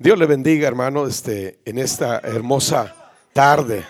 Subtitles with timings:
[0.00, 3.84] Dios le bendiga, hermano, este, en esta hermosa tarde.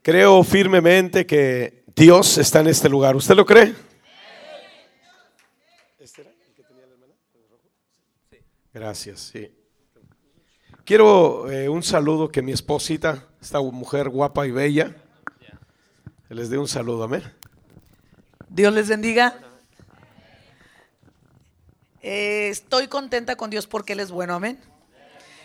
[0.00, 3.14] Creo firmemente que Dios está en este lugar.
[3.14, 3.74] ¿Usted lo cree?
[8.72, 9.52] Gracias, sí.
[10.82, 14.96] Quiero eh, un saludo que mi esposita, esta mujer guapa y bella,
[16.30, 17.22] les dé un saludo, amén.
[18.48, 19.47] Dios les bendiga.
[22.00, 24.60] Eh, estoy contenta con Dios porque Él es bueno, amén.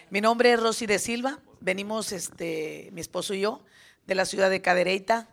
[0.10, 1.40] Mi nombre es Rosy de Silva.
[1.62, 3.64] Venimos, este, mi esposo y yo,
[4.06, 5.28] de la ciudad de Cadereyta.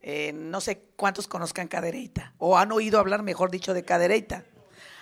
[0.00, 4.44] Eh, no sé cuántos conozcan Cadereyta o han oído hablar, mejor dicho, de Cadereyta.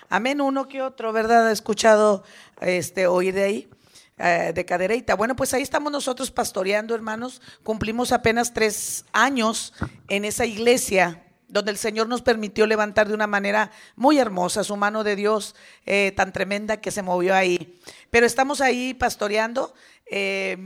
[0.09, 1.49] Amén, uno que otro, ¿verdad?
[1.49, 2.23] He escuchado
[2.61, 3.69] este, oír de ahí,
[4.17, 5.15] eh, de Cadereyta.
[5.15, 7.41] Bueno, pues ahí estamos nosotros pastoreando, hermanos.
[7.63, 9.73] Cumplimos apenas tres años
[10.07, 14.75] en esa iglesia donde el Señor nos permitió levantar de una manera muy hermosa su
[14.75, 17.79] mano de Dios eh, tan tremenda que se movió ahí.
[18.09, 19.73] Pero estamos ahí pastoreando.
[20.05, 20.57] Eh,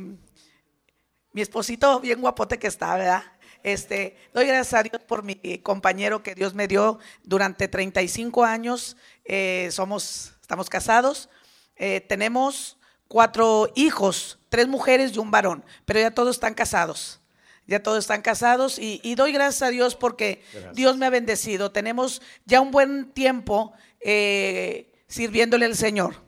[1.34, 3.24] mi esposito bien guapote que está, ¿verdad?
[3.64, 8.98] Este, doy gracias a Dios por mi compañero que Dios me dio durante 35 años.
[9.26, 11.30] Eh, somos, estamos casados.
[12.08, 17.22] tenemos cuatro hijos, tres mujeres y un varón, pero ya todos están casados
[17.68, 20.42] ya todos están casados y, doy gracias a Dios porque
[20.74, 21.72] Dios me ha bendecido.
[21.72, 26.28] Tenemos ya un buen tiempo eh, sirviéndole al Señor.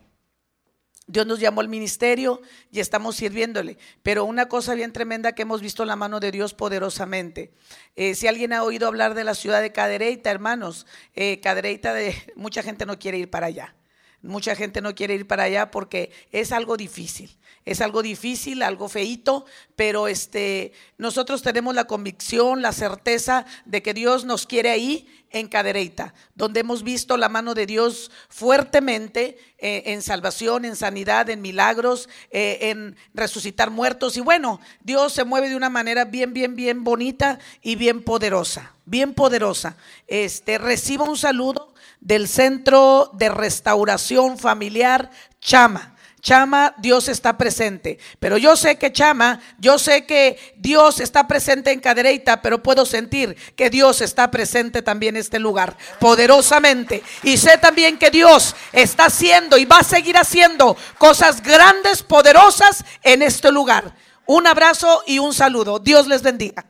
[1.08, 2.40] Dios nos llamó al ministerio
[2.72, 3.80] y estamos sirviéndole.
[4.04, 7.52] Pero una cosa bien tremenda que hemos visto la mano de Dios poderosamente.
[7.96, 12.16] Eh, si alguien ha oído hablar de la ciudad de Cadereyta, hermanos, eh, Cadereyta, de,
[12.36, 13.76] mucha gente no quiere ir para allá.
[14.22, 17.38] Mucha gente no quiere ir para allá porque es algo difícil.
[17.66, 19.46] Es algo difícil, algo feito,
[19.76, 25.48] pero este, nosotros tenemos la convicción, la certeza de que Dios nos quiere ahí en
[25.48, 31.42] Cadereyta, donde hemos visto la mano de Dios fuertemente eh, en salvación, en sanidad, en
[31.42, 34.18] milagros, eh, en resucitar muertos.
[34.18, 38.74] Y bueno, Dios se mueve de una manera bien, bien, bien bonita y bien poderosa,
[38.86, 39.78] bien poderosa.
[40.08, 45.96] Este, reciba un saludo del Centro de Restauración Familiar Chama.
[46.22, 47.98] Chama, Dios está presente.
[48.20, 52.86] Pero yo sé que Chama, yo sé que Dios está presente en Cadereyta, pero puedo
[52.86, 57.04] sentir que Dios está presente también en este lugar, poderosamente.
[57.24, 62.84] Y sé también que Dios está haciendo y va a seguir haciendo cosas grandes, poderosas
[63.04, 63.96] en este lugar.
[64.26, 65.80] Un abrazo y un saludo.
[65.80, 66.66] Dios les bendiga.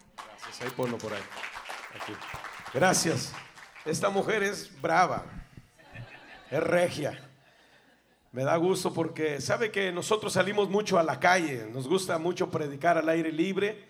[2.74, 3.34] Gracias.
[3.90, 5.26] Esta mujer es brava,
[6.52, 7.20] es regia.
[8.32, 12.52] Me da gusto porque sabe que nosotros salimos mucho a la calle, nos gusta mucho
[12.52, 13.84] predicar al aire libre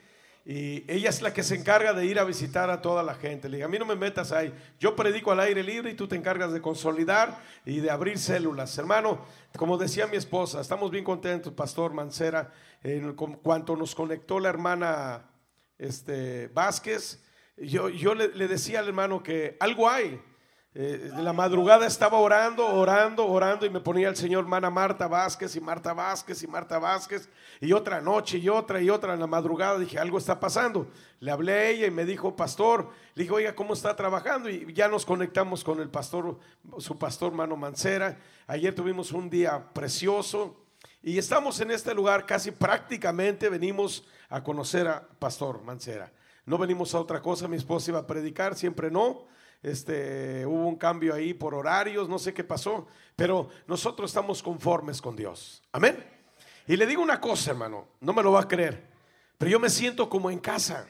[0.45, 3.49] y ella es la que se encarga de ir a visitar a toda la gente.
[3.49, 6.15] Le a mí no me metas ahí, yo predico al aire libre y tú te
[6.15, 8.77] encargas de consolidar y de abrir células.
[8.77, 9.25] Hermano,
[9.57, 15.25] como decía mi esposa, estamos bien contentos, Pastor Mancera, en cuanto nos conectó la hermana
[15.77, 17.21] este, Vázquez,
[17.61, 20.21] yo, yo le, decía al hermano que algo hay.
[20.75, 25.07] Eh, de la madrugada estaba orando, orando, orando y me ponía el Señor hermana Marta
[25.07, 27.27] Vázquez y Marta Vázquez y Marta Vázquez
[27.59, 30.87] y otra noche y otra y otra en la madrugada dije algo está pasando.
[31.19, 34.71] Le hablé a ella y me dijo pastor, le dije oiga cómo está trabajando y
[34.71, 36.37] ya nos conectamos con el pastor,
[36.77, 38.19] su pastor Mano Mancera.
[38.45, 40.55] Ayer tuvimos un día precioso
[41.01, 46.11] y estamos en este lugar casi prácticamente venimos a conocer a pastor Mancera.
[46.49, 49.27] No venimos a otra cosa, mi esposa iba a predicar, siempre no
[49.61, 54.99] este, hubo un cambio ahí por horarios, no sé qué pasó, pero nosotros estamos conformes
[54.99, 55.61] con Dios.
[55.71, 56.03] Amén.
[56.65, 58.83] Y le digo una cosa, hermano, no me lo va a creer,
[59.37, 60.87] pero yo me siento como en casa.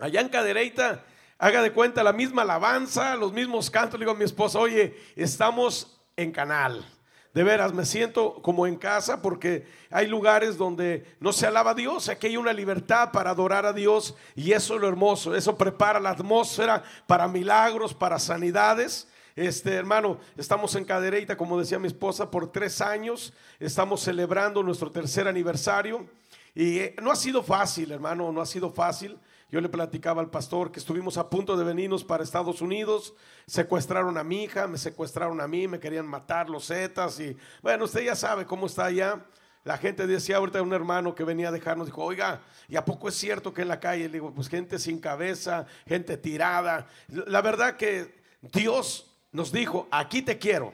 [0.00, 1.04] Allá en Cadereyta,
[1.38, 4.00] haga de cuenta la misma alabanza, los mismos cantos.
[4.00, 6.84] Le digo a mi esposa, oye, estamos en canal.
[7.32, 11.74] De veras, me siento como en casa porque hay lugares donde no se alaba a
[11.74, 15.56] Dios, aquí hay una libertad para adorar a Dios y eso es lo hermoso, eso
[15.56, 19.06] prepara la atmósfera para milagros, para sanidades.
[19.36, 24.90] Este hermano, estamos en Cadereyta, como decía mi esposa, por tres años, estamos celebrando nuestro
[24.90, 26.08] tercer aniversario
[26.52, 29.16] y eh, no ha sido fácil, hermano, no ha sido fácil.
[29.50, 33.14] Yo le platicaba al pastor que estuvimos a punto de venirnos para Estados Unidos,
[33.46, 37.86] secuestraron a mi hija, me secuestraron a mí, me querían matar los zetas y bueno,
[37.86, 39.26] usted ya sabe cómo está allá.
[39.64, 43.08] La gente decía ahorita un hermano que venía a dejarnos, dijo, oiga, ¿y a poco
[43.08, 44.04] es cierto que en la calle?
[44.04, 46.86] Le digo, pues gente sin cabeza, gente tirada.
[47.08, 50.72] La verdad que Dios nos dijo, aquí te quiero.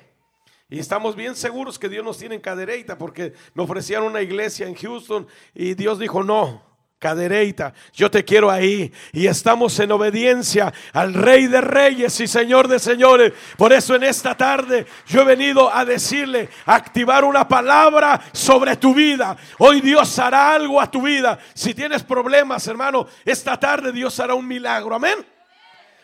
[0.68, 4.68] Y estamos bien seguros que Dios nos tiene en cadereita porque me ofrecieron una iglesia
[4.68, 6.62] en Houston y Dios dijo, no,
[7.06, 7.72] Cadereita.
[7.92, 12.80] Yo te quiero ahí y estamos en obediencia al Rey de Reyes y Señor de
[12.80, 13.32] Señores.
[13.56, 18.92] Por eso en esta tarde yo he venido a decirle, activar una palabra sobre tu
[18.92, 19.36] vida.
[19.58, 21.38] Hoy Dios hará algo a tu vida.
[21.54, 24.96] Si tienes problemas, hermano, esta tarde Dios hará un milagro.
[24.96, 25.35] Amén.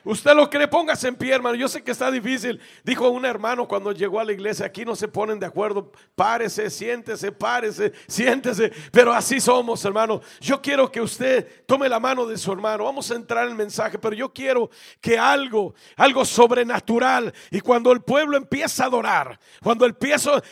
[0.05, 1.55] Usted lo cree, póngase en pie, hermano.
[1.55, 2.61] Yo sé que está difícil.
[2.83, 5.93] Dijo un hermano cuando llegó a la iglesia, aquí no se ponen de acuerdo.
[6.17, 8.73] Párese, siéntese, párese, siéntese.
[8.91, 10.21] Pero así somos, hermano.
[10.41, 12.85] Yo quiero que usted tome la mano de su hermano.
[12.85, 14.71] Vamos a entrar en el mensaje, pero yo quiero
[15.01, 17.33] que algo, algo sobrenatural.
[17.53, 19.97] Y cuando el pueblo empieza a adorar, cuando el,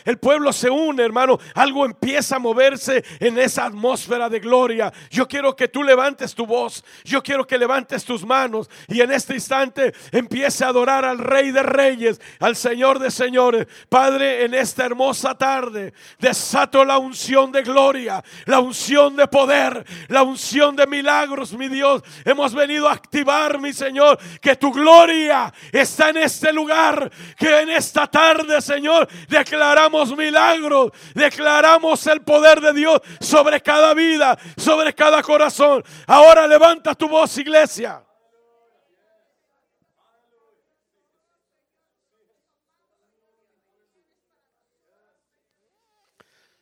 [0.05, 4.93] el pueblo se une, hermano, algo empieza a moverse en esa atmósfera de gloria.
[5.09, 6.85] Yo quiero que tú levantes tu voz.
[7.03, 8.69] Yo quiero que levantes tus manos.
[8.87, 13.65] Y en este instante empiece a adorar al Rey de Reyes, al Señor de Señores.
[13.89, 20.21] Padre, en esta hermosa tarde desato la unción de gloria, la unción de poder, la
[20.21, 22.03] unción de milagros, mi Dios.
[22.23, 27.71] Hemos venido a activar, mi Señor, que tu gloria está en este lugar, que en
[27.71, 35.23] esta tarde, Señor, declaramos milagros, declaramos el poder de Dios sobre cada vida, sobre cada
[35.23, 35.83] corazón.
[36.05, 38.03] Ahora levanta tu voz, iglesia.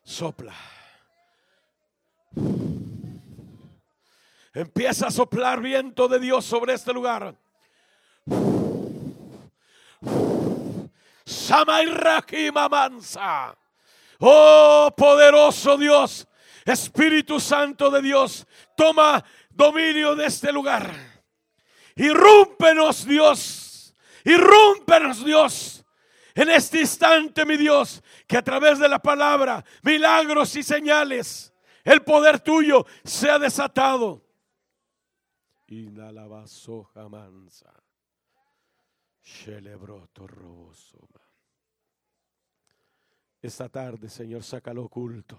[0.09, 0.55] Sopla.
[4.55, 7.35] Empieza a soplar viento de Dios sobre este lugar.
[12.51, 13.55] Mansa.
[14.19, 16.27] Oh poderoso Dios,
[16.65, 20.91] Espíritu Santo de Dios, toma dominio de este lugar.
[21.95, 23.93] Irrúmpenos Dios,
[24.25, 25.85] irrúmpenos Dios.
[26.39, 31.53] En este instante, mi Dios, que a través de la palabra, milagros y señales,
[31.83, 34.25] el poder tuyo sea desatado.
[37.09, 37.73] mansa.
[43.41, 45.37] Esta tarde, Señor, sácalo oculto.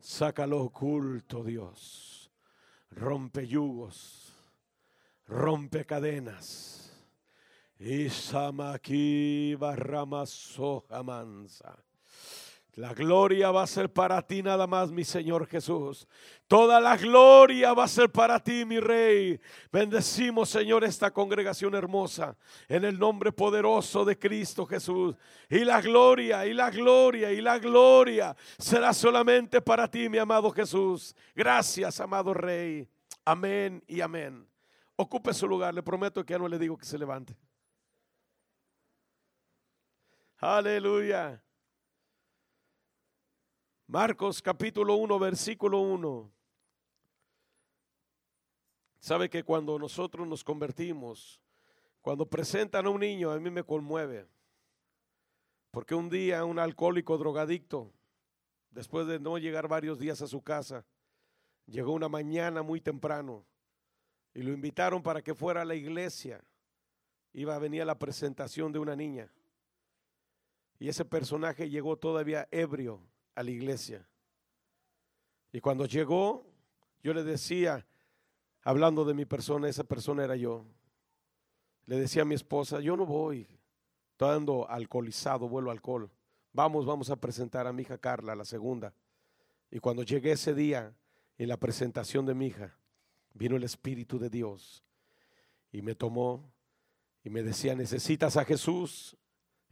[0.00, 2.32] Sácalo oculto, Dios.
[2.90, 4.34] Rompe yugos.
[5.28, 6.85] Rompe cadenas
[7.78, 9.56] Isamaki
[11.04, 11.76] mansa.
[12.76, 16.06] La gloria va a ser para ti nada más, mi Señor Jesús.
[16.46, 19.40] Toda la gloria va a ser para ti, mi Rey.
[19.72, 22.36] Bendecimos, Señor, esta congregación hermosa
[22.68, 25.16] en el nombre poderoso de Cristo Jesús.
[25.48, 30.50] Y la gloria, y la gloria, y la gloria será solamente para ti, mi amado
[30.50, 31.16] Jesús.
[31.34, 32.86] Gracias, amado Rey.
[33.24, 34.46] Amén y amén.
[34.96, 35.72] Ocupe su lugar.
[35.72, 37.34] Le prometo que ya no le digo que se levante.
[40.38, 41.42] Aleluya.
[43.86, 46.30] Marcos capítulo 1, versículo 1.
[48.98, 51.40] Sabe que cuando nosotros nos convertimos,
[52.02, 54.26] cuando presentan a un niño, a mí me conmueve.
[55.70, 57.92] Porque un día un alcohólico drogadicto,
[58.70, 60.84] después de no llegar varios días a su casa,
[61.64, 63.46] llegó una mañana muy temprano
[64.34, 66.44] y lo invitaron para que fuera a la iglesia.
[67.32, 69.30] Iba a venir la presentación de una niña.
[70.78, 73.00] Y ese personaje llegó todavía ebrio
[73.34, 74.06] a la iglesia.
[75.52, 76.46] Y cuando llegó,
[77.02, 77.86] yo le decía,
[78.62, 80.66] hablando de mi persona, esa persona era yo.
[81.86, 83.46] Le decía a mi esposa, yo no voy,
[84.12, 86.10] estoy ando alcoholizado, vuelo alcohol.
[86.52, 88.92] Vamos, vamos a presentar a mi hija Carla, la segunda.
[89.70, 90.94] Y cuando llegué ese día,
[91.38, 92.76] en la presentación de mi hija,
[93.34, 94.82] vino el Espíritu de Dios
[95.70, 96.50] y me tomó
[97.22, 99.16] y me decía, necesitas a Jesús.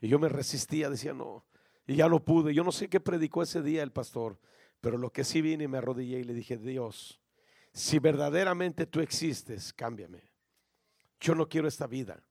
[0.01, 1.45] Y yo me resistía, decía, no,
[1.87, 2.55] y ya no pude.
[2.55, 4.39] Yo no sé qué predicó ese día el pastor,
[4.81, 7.21] pero lo que sí vine y me arrodillé y le dije, Dios,
[7.73, 10.23] si verdaderamente tú existes, cámbiame.
[11.21, 12.23] Yo no quiero esta vida.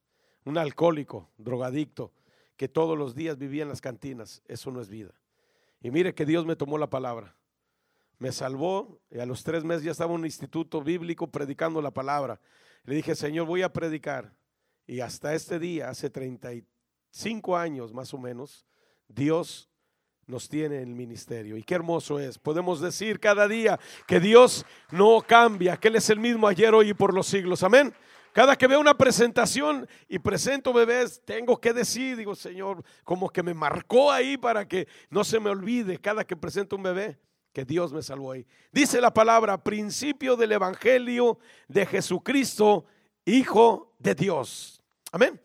[0.46, 2.14] Un alcohólico, drogadicto,
[2.58, 5.14] que todos los días vivía en las cantinas, eso no es vida.
[5.82, 7.36] Y mire que Dios me tomó la palabra.
[8.20, 11.92] Me salvó y a los tres meses ya estaba en un instituto bíblico predicando la
[11.92, 12.40] palabra.
[12.86, 14.34] Le dije, Señor, voy a predicar.
[14.86, 16.64] Y hasta este día, hace 33
[17.14, 18.66] cinco años más o menos,
[19.08, 19.70] Dios
[20.26, 21.56] nos tiene en el ministerio.
[21.58, 22.40] Y qué hermoso es.
[22.40, 26.90] Podemos decir cada día que Dios no cambia, que Él es el mismo ayer, hoy
[26.90, 27.62] y por los siglos.
[27.64, 27.94] Amén.
[28.32, 33.44] Cada que veo una presentación y presento bebés, tengo que decir, digo, Señor, como que
[33.44, 37.20] me marcó ahí para que no se me olvide cada que presento un bebé,
[37.52, 38.48] que Dios me salvó ahí.
[38.72, 42.86] Dice la palabra, principio del Evangelio de Jesucristo,
[43.26, 44.82] Hijo de Dios.
[45.12, 45.40] Amén.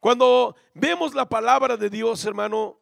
[0.00, 2.78] Cuando vemos la palabra de Dios, hermano,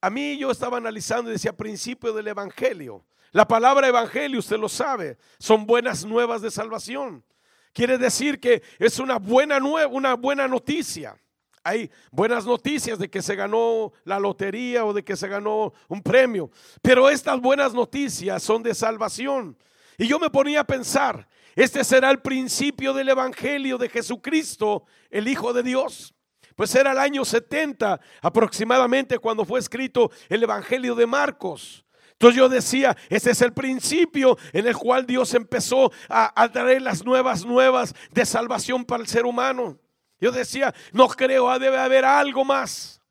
[0.00, 3.04] a mí yo estaba analizando y decía principio del Evangelio.
[3.32, 7.24] La palabra Evangelio, usted lo sabe, son buenas nuevas de salvación.
[7.72, 11.16] Quiere decir que es una buena, nueva, una buena noticia.
[11.62, 16.02] Hay buenas noticias de que se ganó la lotería o de que se ganó un
[16.02, 16.50] premio,
[16.82, 19.56] pero estas buenas noticias son de salvación.
[19.98, 21.28] Y yo me ponía a pensar,
[21.62, 26.14] este será el principio del Evangelio de Jesucristo, el Hijo de Dios.
[26.56, 31.84] Pues era el año 70 aproximadamente cuando fue escrito el Evangelio de Marcos.
[32.12, 37.04] Entonces yo decía, ese es el principio en el cual Dios empezó a, traer las
[37.04, 39.78] nuevas nuevas de salvación para el ser humano.
[40.18, 43.02] Yo decía, no creo, debe haber algo más.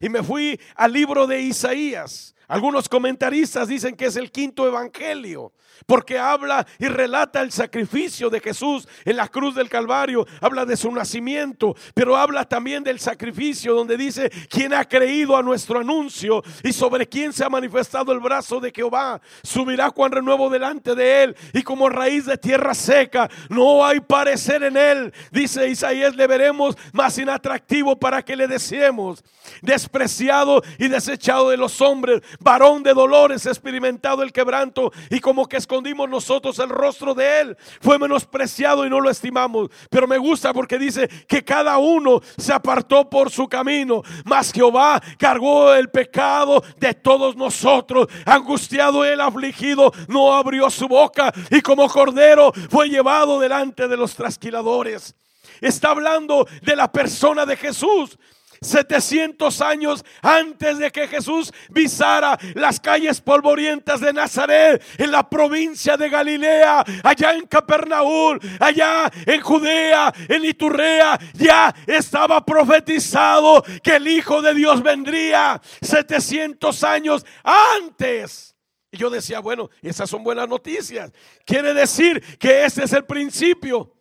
[0.00, 2.34] Y me fui al libro de Isaías.
[2.46, 5.52] Algunos comentaristas dicen que es el quinto evangelio
[5.84, 10.76] porque habla y relata el sacrificio de Jesús en la cruz del Calvario, habla de
[10.76, 16.42] su nacimiento, pero habla también del sacrificio donde dice, quien ha creído a nuestro anuncio
[16.62, 21.24] y sobre quien se ha manifestado el brazo de Jehová, subirá cuan renuevo delante de
[21.24, 26.26] él y como raíz de tierra seca, no hay parecer en él, dice Isaías, le
[26.26, 29.24] veremos más inatractivo para que le deseemos,
[29.62, 35.56] despreciado y desechado de los hombres, varón de dolores, experimentado el quebranto y como que
[35.66, 37.56] escondimos nosotros el rostro de Él.
[37.80, 39.68] Fue menospreciado y no lo estimamos.
[39.90, 44.02] Pero me gusta porque dice que cada uno se apartó por su camino.
[44.24, 48.06] Mas Jehová cargó el pecado de todos nosotros.
[48.24, 51.32] Angustiado Él, afligido, no abrió su boca.
[51.50, 55.16] Y como cordero fue llevado delante de los trasquiladores.
[55.60, 58.16] Está hablando de la persona de Jesús.
[58.60, 65.96] 700 años antes de que Jesús visara las calles polvorientas de Nazaret, en la provincia
[65.96, 74.08] de Galilea, allá en Capernaum, allá en Judea, en Iturrea, ya estaba profetizado que el
[74.08, 78.54] Hijo de Dios vendría 700 años antes.
[78.90, 81.12] Y yo decía, bueno, esas son buenas noticias.
[81.44, 83.92] Quiere decir que ese es el principio.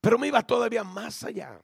[0.00, 1.58] Pero me iba todavía más allá.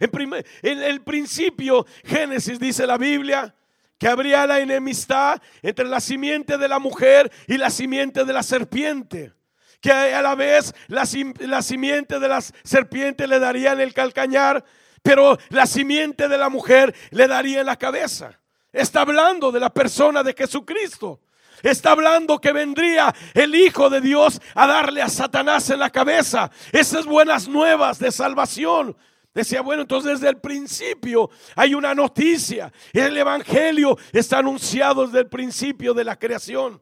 [0.00, 3.54] En, el principio, Génesis dice la Biblia,
[3.98, 8.42] que habría la enemistad entre la simiente de la mujer y la simiente de la
[8.42, 9.32] serpiente.
[9.80, 14.64] Que a la vez la, simiente de la serpiente le daría en el calcañar,
[15.02, 18.40] pero la simiente de la mujer le daría en la cabeza.
[18.72, 21.20] Está hablando de la persona de Jesucristo.
[21.62, 26.50] Está hablando que vendría el Hijo de Dios a darle a Satanás en la cabeza.
[26.72, 28.96] Esas buenas nuevas de salvación.
[29.34, 32.72] Decía, bueno, entonces desde el principio hay una noticia.
[32.92, 36.80] El Evangelio está anunciado desde el principio de la creación.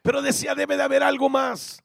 [0.00, 1.82] Pero decía, debe de haber algo más.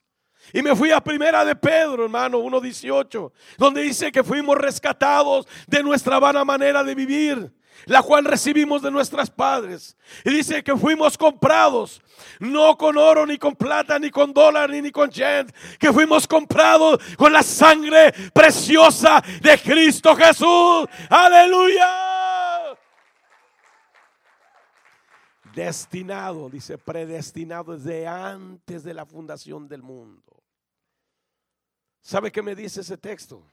[0.52, 5.82] Y me fui a primera de Pedro, hermano, 1.18, donde dice que fuimos rescatados de
[5.82, 7.52] nuestra vana manera de vivir
[7.86, 9.98] la cual recibimos de nuestros padres.
[10.24, 12.02] Y dice que fuimos comprados,
[12.40, 17.00] no con oro, ni con plata, ni con dólar, ni, con yen, que fuimos comprados
[17.18, 20.88] con la sangre preciosa de Cristo Jesús.
[21.10, 22.14] Aleluya.
[25.54, 30.44] Destinado, dice, predestinado desde antes de la fundación del mundo.
[32.02, 33.50] ¿Sabe qué me dice ese texto?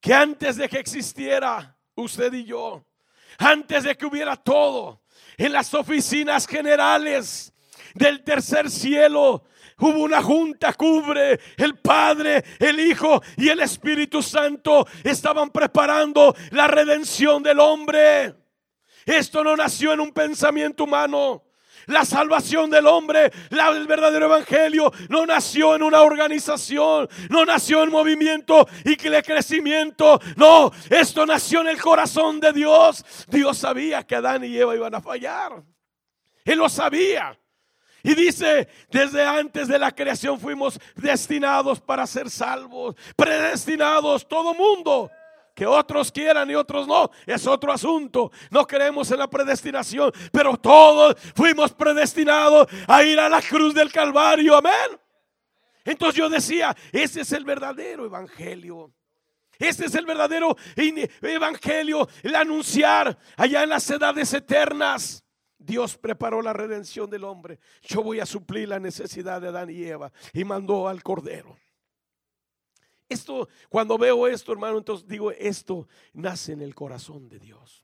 [0.00, 2.84] Que antes de que existiera usted y yo,
[3.38, 5.02] antes de que hubiera todo,
[5.36, 7.52] en las oficinas generales
[7.94, 9.44] del tercer cielo,
[9.78, 16.66] hubo una junta cubre, el Padre, el Hijo y el Espíritu Santo estaban preparando la
[16.66, 18.34] redención del hombre.
[19.04, 21.43] Esto no nació en un pensamiento humano.
[21.86, 27.90] La salvación del hombre, el verdadero evangelio, no nació en una organización, no nació en
[27.90, 30.20] movimiento y que crecimiento.
[30.36, 33.04] No, esto nació en el corazón de Dios.
[33.28, 35.62] Dios sabía que Adán y Eva iban a fallar.
[36.44, 37.38] Él lo sabía.
[38.02, 45.10] Y dice, desde antes de la creación fuimos destinados para ser salvos, predestinados, todo mundo.
[45.54, 48.32] Que otros quieran y otros no, es otro asunto.
[48.50, 53.92] No creemos en la predestinación, pero todos fuimos predestinados a ir a la cruz del
[53.92, 54.56] Calvario.
[54.56, 55.00] Amén.
[55.84, 58.92] Entonces yo decía, ese es el verdadero evangelio.
[59.58, 60.56] Este es el verdadero
[61.22, 65.24] evangelio, el anunciar allá en las edades eternas.
[65.56, 67.58] Dios preparó la redención del hombre.
[67.82, 71.56] Yo voy a suplir la necesidad de Adán y Eva y mandó al Cordero.
[73.08, 77.83] Esto, cuando veo esto, hermano, entonces digo, esto nace en el corazón de Dios.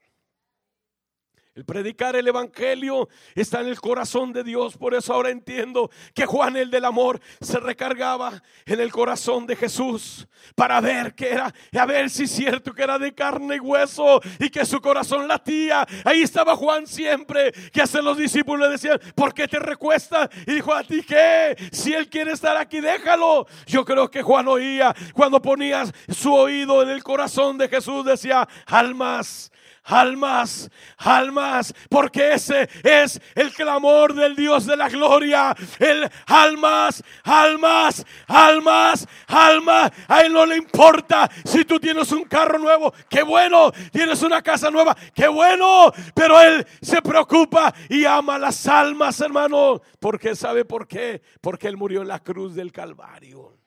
[1.53, 4.77] El predicar el Evangelio está en el corazón de Dios.
[4.77, 9.57] Por eso ahora entiendo que Juan el del amor se recargaba en el corazón de
[9.57, 13.59] Jesús para ver que era, a ver si es cierto que era de carne y
[13.59, 15.85] hueso y que su corazón latía.
[16.05, 20.29] Ahí estaba Juan siempre, que hacen los discípulos le decían, ¿por qué te recuestas?
[20.47, 21.57] Y dijo, ¿a ti qué?
[21.73, 23.45] Si él quiere estar aquí, déjalo.
[23.65, 28.47] Yo creo que Juan oía cuando ponías su oído en el corazón de Jesús, decía,
[28.67, 29.51] almas
[29.83, 35.55] almas, almas, porque ese es el clamor del Dios de la gloria.
[35.79, 39.91] El almas, almas, almas, almas.
[40.07, 44.41] A él no le importa si tú tienes un carro nuevo, qué bueno, tienes una
[44.41, 50.65] casa nueva, qué bueno, pero él se preocupa y ama las almas, hermano, porque sabe
[50.65, 53.57] por qué, porque él murió en la cruz del Calvario.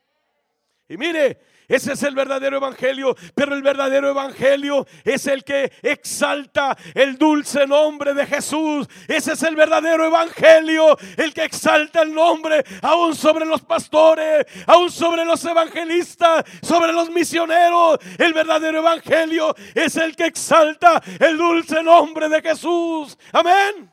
[0.89, 6.77] Y mire, ese es el verdadero evangelio, pero el verdadero evangelio es el que exalta
[6.95, 8.87] el dulce nombre de Jesús.
[9.09, 14.91] Ese es el verdadero evangelio, el que exalta el nombre aún sobre los pastores, aún
[14.91, 17.99] sobre los evangelistas, sobre los misioneros.
[18.19, 23.17] El verdadero evangelio es el que exalta el dulce nombre de Jesús.
[23.33, 23.91] Amén.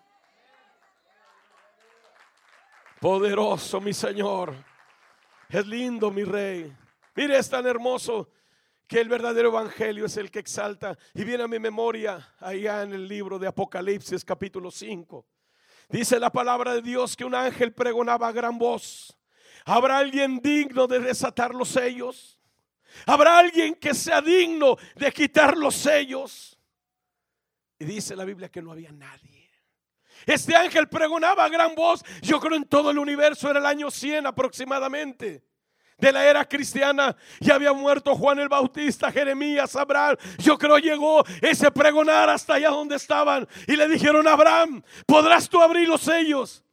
[2.99, 4.53] Poderoso mi Señor.
[5.49, 6.80] Es lindo mi Rey.
[7.15, 8.29] Mire, es tan hermoso
[8.87, 10.97] que el verdadero evangelio es el que exalta.
[11.13, 15.25] Y viene a mi memoria allá en el libro de Apocalipsis capítulo 5.
[15.89, 19.17] Dice la palabra de Dios que un ángel pregonaba a gran voz.
[19.65, 22.39] ¿Habrá alguien digno de desatar los sellos?
[23.05, 26.57] ¿Habrá alguien que sea digno de quitar los sellos?
[27.77, 29.49] Y dice la Biblia que no había nadie.
[30.25, 32.03] Este ángel pregonaba a gran voz.
[32.21, 35.50] Yo creo en todo el universo era el año 100 aproximadamente
[36.01, 37.15] de la era cristiana.
[37.39, 40.17] Ya había muerto Juan el Bautista, Jeremías, Abraham.
[40.39, 43.47] Yo creo llegó ese pregonar hasta allá donde estaban.
[43.67, 46.63] Y le dijeron Abraham, ¿podrás tú abrir los sellos?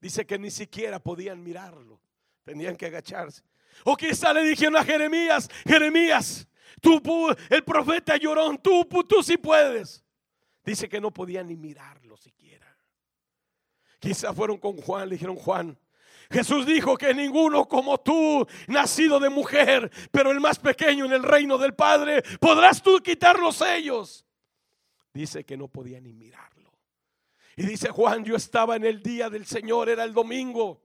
[0.00, 2.00] Dice que ni siquiera podían mirarlo.
[2.44, 3.42] Tenían que agacharse.
[3.84, 6.48] O quizá le dijeron a Jeremías, Jeremías,
[6.80, 7.00] tú,
[7.48, 10.04] el profeta llorón, tú, tú sí puedes.
[10.64, 12.66] Dice que no podían ni mirarlo siquiera.
[14.00, 15.78] Quizá fueron con Juan, le dijeron, Juan,
[16.30, 21.22] Jesús dijo que ninguno como tú, nacido de mujer, pero el más pequeño en el
[21.22, 24.26] reino del Padre, podrás tú quitar los sellos.
[25.12, 26.72] Dice que no podía ni mirarlo.
[27.56, 30.82] Y dice Juan, yo estaba en el día del Señor, era el domingo,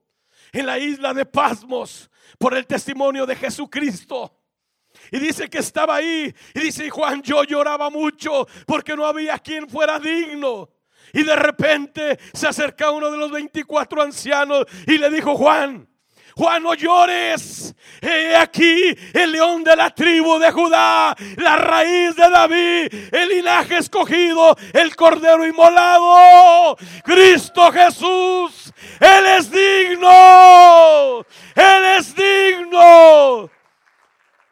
[0.52, 4.38] en la isla de Pasmos, por el testimonio de Jesucristo.
[5.10, 6.34] Y dice que estaba ahí.
[6.54, 10.70] Y dice Juan, yo lloraba mucho porque no había quien fuera digno
[11.12, 15.88] y de repente se acerca uno de los 24 ancianos y le dijo, Juan,
[16.34, 17.74] Juan, no llores.
[18.00, 23.78] He aquí el león de la tribu de Judá, la raíz de David, el linaje
[23.78, 28.72] escogido, el cordero inmolado, Cristo Jesús.
[28.98, 31.24] Él es digno.
[31.54, 33.50] Él es digno.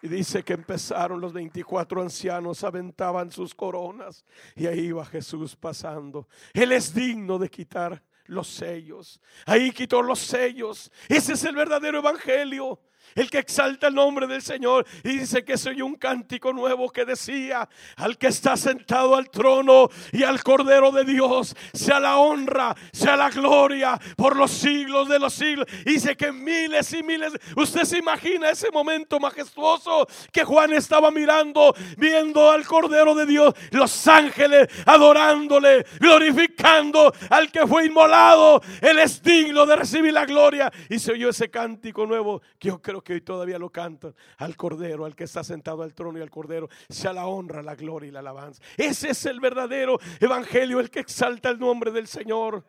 [0.03, 4.25] Y dice que empezaron los 24 ancianos, aventaban sus coronas
[4.57, 6.27] y ahí iba Jesús pasando.
[6.55, 9.21] Él es digno de quitar los sellos.
[9.45, 10.91] Ahí quitó los sellos.
[11.09, 12.81] Ese es el verdadero evangelio
[13.15, 14.87] el que exalta el nombre del Señor.
[15.03, 19.89] Y dice que soy un cántico nuevo que decía, al que está sentado al trono
[20.13, 25.19] y al Cordero de Dios, sea la honra, sea la gloria por los siglos de
[25.19, 25.67] los siglos.
[25.85, 31.75] dice que miles y miles, usted se imagina ese momento majestuoso que Juan estaba mirando,
[31.97, 38.61] viendo al Cordero de Dios, los ángeles adorándole, glorificando al que fue inmolado.
[38.81, 40.73] Él es de recibir la gloria.
[40.89, 45.05] Y se oyó ese cántico nuevo que creo que hoy todavía lo cantan, al Cordero,
[45.05, 48.11] al que está sentado al trono y al Cordero, sea la honra, la gloria y
[48.11, 48.63] la alabanza.
[48.77, 52.65] Ese es el verdadero evangelio, el que exalta el nombre del Señor.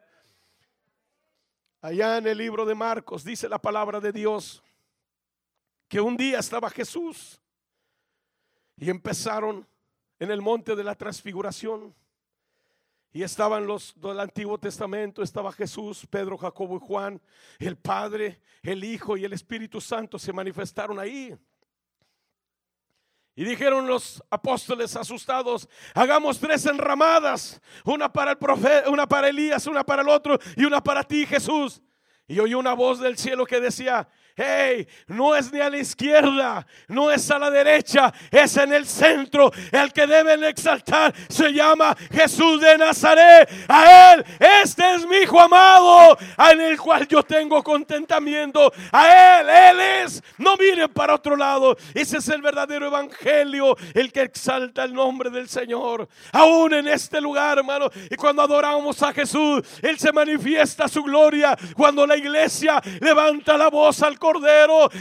[1.82, 4.64] Allá en el libro de Marcos dice la palabra de Dios
[5.88, 7.42] que un día estaba Jesús
[8.78, 9.68] y empezaron
[10.20, 11.96] en el monte de la transfiguración.
[13.14, 17.22] Y estaban los del Antiguo Testamento, estaba Jesús, Pedro, Jacobo y Juan,
[17.60, 21.36] el Padre, el Hijo y el Espíritu Santo se manifestaron ahí.
[23.36, 29.68] Y dijeron los apóstoles asustados, hagamos tres enramadas, una para el profeta, una para Elías,
[29.68, 31.82] una para el otro y una para ti, Jesús.
[32.28, 36.66] Y oí una voz del cielo que decía, Hey, no es ni a la izquierda,
[36.88, 39.52] no es a la derecha, es en el centro.
[39.72, 43.50] El que deben exaltar se llama Jesús de Nazaret.
[43.68, 46.18] A Él, este es mi Hijo amado,
[46.52, 48.72] en el cual yo tengo contentamiento.
[48.92, 50.24] A Él, Él es.
[50.38, 51.78] No miren para otro lado.
[51.94, 56.08] Ese es el verdadero evangelio, el que exalta el nombre del Señor.
[56.32, 61.56] Aún en este lugar, hermano, y cuando adoramos a Jesús, Él se manifiesta su gloria.
[61.76, 64.18] Cuando la iglesia levanta la voz al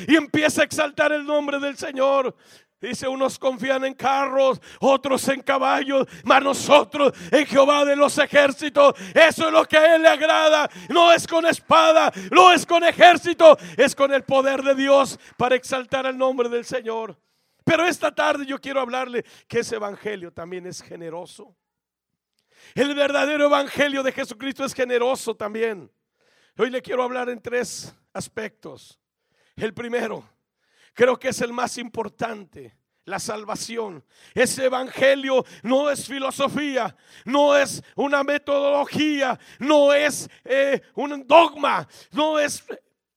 [0.06, 2.34] Y empieza a exaltar el nombre del Señor.
[2.80, 8.94] Dice, unos confían en carros, otros en caballos, mas nosotros en Jehová de los ejércitos.
[9.14, 10.68] Eso es lo que a Él le agrada.
[10.88, 15.56] No es con espada, no es con ejército, es con el poder de Dios para
[15.56, 17.18] exaltar el nombre del Señor.
[17.64, 21.54] Pero esta tarde yo quiero hablarle que ese evangelio también es generoso.
[22.74, 25.90] El verdadero evangelio de Jesucristo es generoso también.
[26.56, 28.99] Hoy le quiero hablar en tres aspectos.
[29.60, 30.26] El primero,
[30.94, 34.02] creo que es el más importante, la salvación.
[34.32, 36.96] Ese evangelio no es filosofía,
[37.26, 42.64] no es una metodología, no es eh, un dogma, no es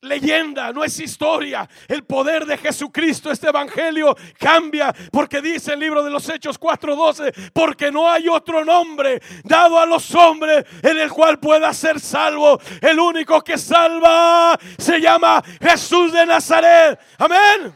[0.03, 1.67] leyenda, no es historia.
[1.87, 7.51] El poder de Jesucristo, este evangelio cambia porque dice el libro de los Hechos 4:12,
[7.51, 12.59] porque no hay otro nombre dado a los hombres en el cual pueda ser salvo.
[12.81, 16.99] El único que salva se llama Jesús de Nazaret.
[17.17, 17.73] Amén.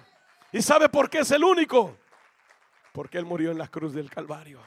[0.51, 1.97] ¿Y sabe por qué es el único?
[2.91, 4.59] Porque Él murió en la cruz del Calvario.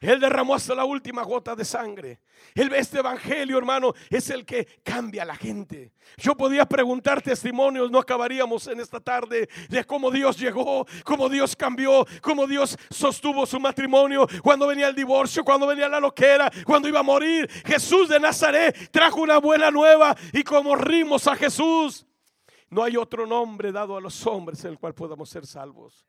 [0.00, 2.20] Él derramó hasta la última gota de sangre.
[2.54, 5.92] Él, este evangelio, hermano, es el que cambia a la gente.
[6.16, 11.56] Yo podía preguntar testimonios, no acabaríamos en esta tarde de cómo Dios llegó, cómo Dios
[11.56, 16.88] cambió, cómo Dios sostuvo su matrimonio, cuando venía el divorcio, cuando venía la loquera, cuando
[16.88, 17.48] iba a morir.
[17.64, 22.06] Jesús de Nazaret trajo una buena nueva y como rimos a Jesús.
[22.68, 26.06] No hay otro nombre dado a los hombres en el cual podamos ser salvos.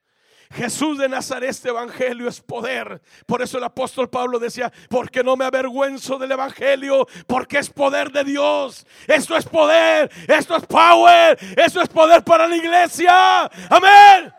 [0.52, 3.02] Jesús de Nazaret, este evangelio es poder.
[3.26, 8.12] Por eso el apóstol Pablo decía, porque no me avergüenzo del evangelio, porque es poder
[8.12, 8.86] de Dios.
[9.08, 13.44] Esto es poder, esto es power, esto es poder para la iglesia.
[13.70, 14.34] Amén.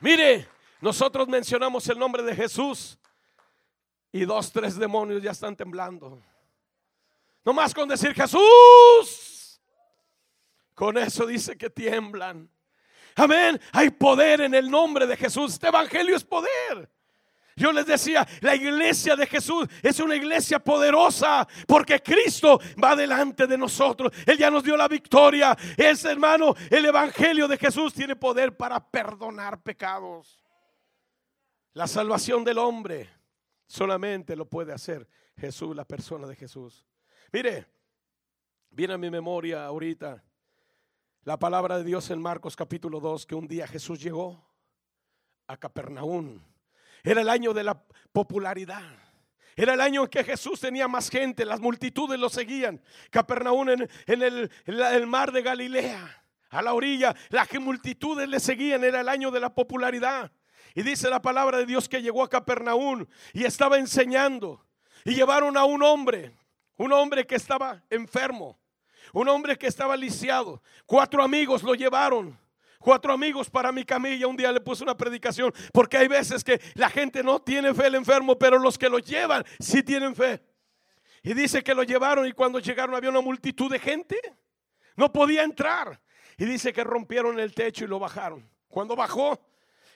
[0.00, 0.48] Mire,
[0.80, 2.98] nosotros mencionamos el nombre de Jesús
[4.12, 6.20] y dos, tres demonios ya están temblando.
[7.44, 9.60] No más con decir Jesús.
[10.74, 12.50] Con eso dice que tiemblan.
[13.20, 13.60] Amén.
[13.72, 15.52] Hay poder en el nombre de Jesús.
[15.52, 16.90] Este evangelio es poder.
[17.54, 23.46] Yo les decía, la iglesia de Jesús es una iglesia poderosa porque Cristo va delante
[23.46, 24.10] de nosotros.
[24.24, 25.54] Él ya nos dio la victoria.
[25.76, 30.42] Es hermano, el evangelio de Jesús tiene poder para perdonar pecados.
[31.74, 33.10] La salvación del hombre
[33.66, 35.06] solamente lo puede hacer
[35.36, 36.86] Jesús, la persona de Jesús.
[37.30, 37.66] Mire,
[38.70, 40.24] viene a mi memoria ahorita
[41.24, 44.42] la palabra de Dios en Marcos capítulo 2, que un día Jesús llegó
[45.46, 46.40] a Capernaum.
[47.02, 48.82] Era el año de la popularidad.
[49.54, 52.82] Era el año en que Jesús tenía más gente, las multitudes lo seguían.
[53.10, 59.00] Capernaum en, el, el, mar de Galilea, a la orilla, las multitudes le seguían, era
[59.00, 60.32] el año de la popularidad.
[60.74, 64.64] Y dice la palabra de Dios que llegó a Capernaum y estaba enseñando.
[65.04, 66.34] Y llevaron a un hombre,
[66.76, 68.59] un hombre que estaba enfermo.
[69.12, 70.62] Un hombre que estaba lisiado.
[70.86, 72.38] Cuatro amigos lo llevaron.
[72.78, 74.26] Cuatro amigos para mi camilla.
[74.26, 75.52] Un día le puse una predicación.
[75.72, 78.98] Porque hay veces que la gente no tiene fe el enfermo, pero los que lo
[78.98, 80.42] llevan sí tienen fe.
[81.22, 84.18] Y dice que lo llevaron y cuando llegaron había una multitud de gente.
[84.96, 86.00] No podía entrar.
[86.38, 88.48] Y dice que rompieron el techo y lo bajaron.
[88.68, 89.38] Cuando bajó,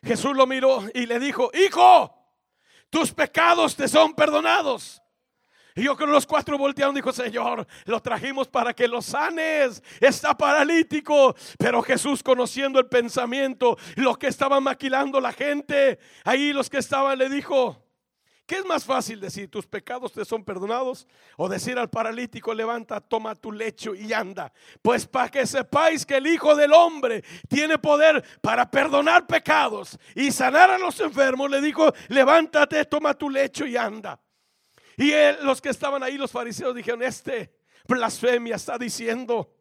[0.03, 2.15] Jesús lo miró y le dijo, hijo,
[2.91, 5.01] tus pecados te son perdonados.
[5.77, 9.83] Y yo con los cuatro voltearon dijo, Señor, lo trajimos para que lo sanes.
[10.01, 11.35] Está paralítico.
[11.59, 17.19] Pero Jesús conociendo el pensamiento, lo que estaba maquilando la gente, ahí los que estaban
[17.19, 17.85] le dijo,
[18.47, 21.09] ¿qué es más fácil decir, tus pecados te son perdonados?
[21.37, 24.53] O decir al paralítico, levanta, toma tu lecho y anda.
[24.81, 30.31] Pues para que sepáis que el Hijo del Hombre tiene poder para perdonar pecados y
[30.31, 34.21] sanar a los enfermos, le dijo, levántate, toma tu lecho y anda.
[34.97, 37.55] Y los que estaban ahí, los fariseos, dijeron, este
[37.87, 39.53] blasfemia está diciendo,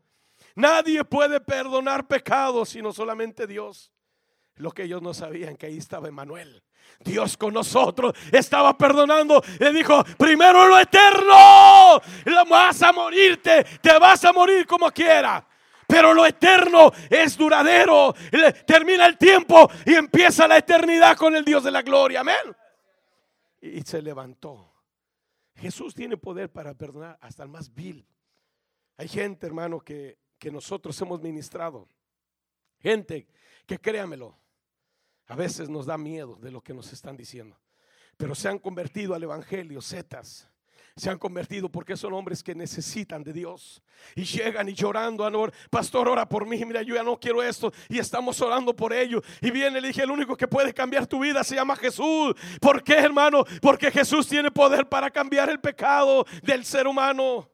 [0.56, 3.92] nadie puede perdonar pecados sino solamente Dios.
[4.56, 6.64] Lo que ellos no sabían, que ahí estaba Emanuel.
[7.00, 9.44] Dios con nosotros estaba perdonando.
[9.60, 12.00] Le dijo, primero lo eterno,
[12.48, 15.46] vas a morirte, te vas a morir como quiera.
[15.88, 18.14] Pero lo eterno es duradero.
[18.66, 22.22] Termina el tiempo y empieza la eternidad con el Dios de la gloria.
[22.22, 22.56] Amén.
[23.62, 24.73] Y se levantó
[25.56, 28.08] Jesús tiene poder para perdonar hasta el más vil.
[28.98, 31.88] Hay gente, hermano, que, que nosotros hemos ministrado.
[32.80, 33.28] Gente
[33.66, 34.38] que créamelo,
[35.28, 37.58] a veces nos da miedo de lo que nos están diciendo,
[38.18, 40.50] pero se han convertido al Evangelio, setas
[40.96, 43.82] se han convertido porque son hombres que necesitan de Dios.
[44.16, 47.74] Y llegan y llorando, pastor, ora por mí, mira, yo ya no quiero esto.
[47.90, 49.22] Y estamos orando por ello.
[49.42, 52.36] Y viene, le dije, el único que puede cambiar tu vida se llama Jesús.
[52.62, 53.44] ¿Por qué, hermano?
[53.62, 57.50] Porque Jesús tiene poder para cambiar el pecado del ser humano.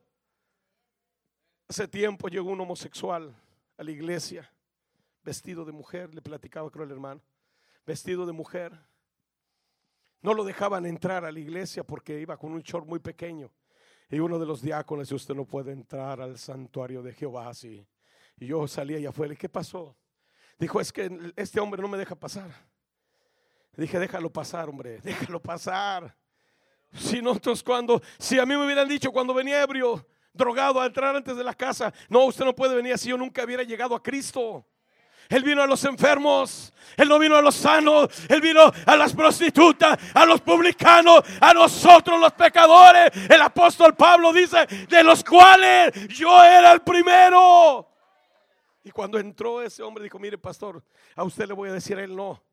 [1.69, 3.34] Hace tiempo llegó un homosexual
[3.78, 4.52] a la iglesia,
[5.23, 7.21] vestido de mujer, le platicaba creo el hermano,
[7.86, 8.88] vestido de mujer
[10.21, 13.51] no lo dejaban entrar a la iglesia porque iba con un short muy pequeño.
[14.10, 17.86] Y uno de los diáconos dice, usted no puede entrar al santuario de Jehová así.
[18.38, 19.34] Y yo salía allá afuera.
[19.34, 19.95] ¿Y qué pasó?
[20.58, 22.49] Dijo, es que este hombre no me deja pasar.
[23.77, 26.15] Dije, déjalo pasar, hombre, déjalo pasar.
[26.93, 30.88] Si no, entonces cuando, si a mí me hubieran dicho cuando venía ebrio, drogado a
[30.88, 33.95] entrar antes de la casa, no, usted no puede venir así, yo nunca hubiera llegado
[33.95, 34.65] a Cristo.
[35.29, 36.73] Él vino a los enfermos.
[36.97, 38.09] Él no vino a los sanos.
[38.27, 43.11] Él vino a las prostitutas, a los publicanos, a nosotros los pecadores.
[43.29, 47.87] El apóstol Pablo dice, de los cuales yo era el primero.
[48.83, 50.83] Y cuando entró ese hombre dijo, mire pastor,
[51.15, 52.43] a usted le voy a decir a él no.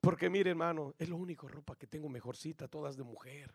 [0.00, 3.54] Porque mire hermano, es lo único ropa que tengo mejorcita, todas de mujer.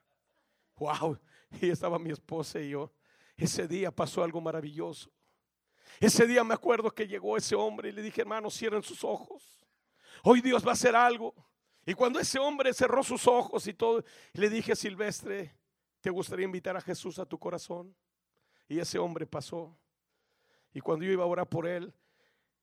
[0.78, 1.20] Wow.
[1.62, 2.92] Y estaba mi esposa y yo.
[3.38, 5.12] Ese día pasó algo maravilloso.
[6.00, 9.66] Ese día me acuerdo que llegó ese hombre y le dije, hermano, cierren sus ojos.
[10.24, 11.34] Hoy Dios va a hacer algo.
[11.86, 15.56] Y cuando ese hombre cerró sus ojos y todo, le dije, Silvestre,
[16.00, 17.96] ¿te gustaría invitar a Jesús a tu corazón?
[18.68, 19.78] Y ese hombre pasó.
[20.74, 21.94] Y cuando yo iba a orar por él,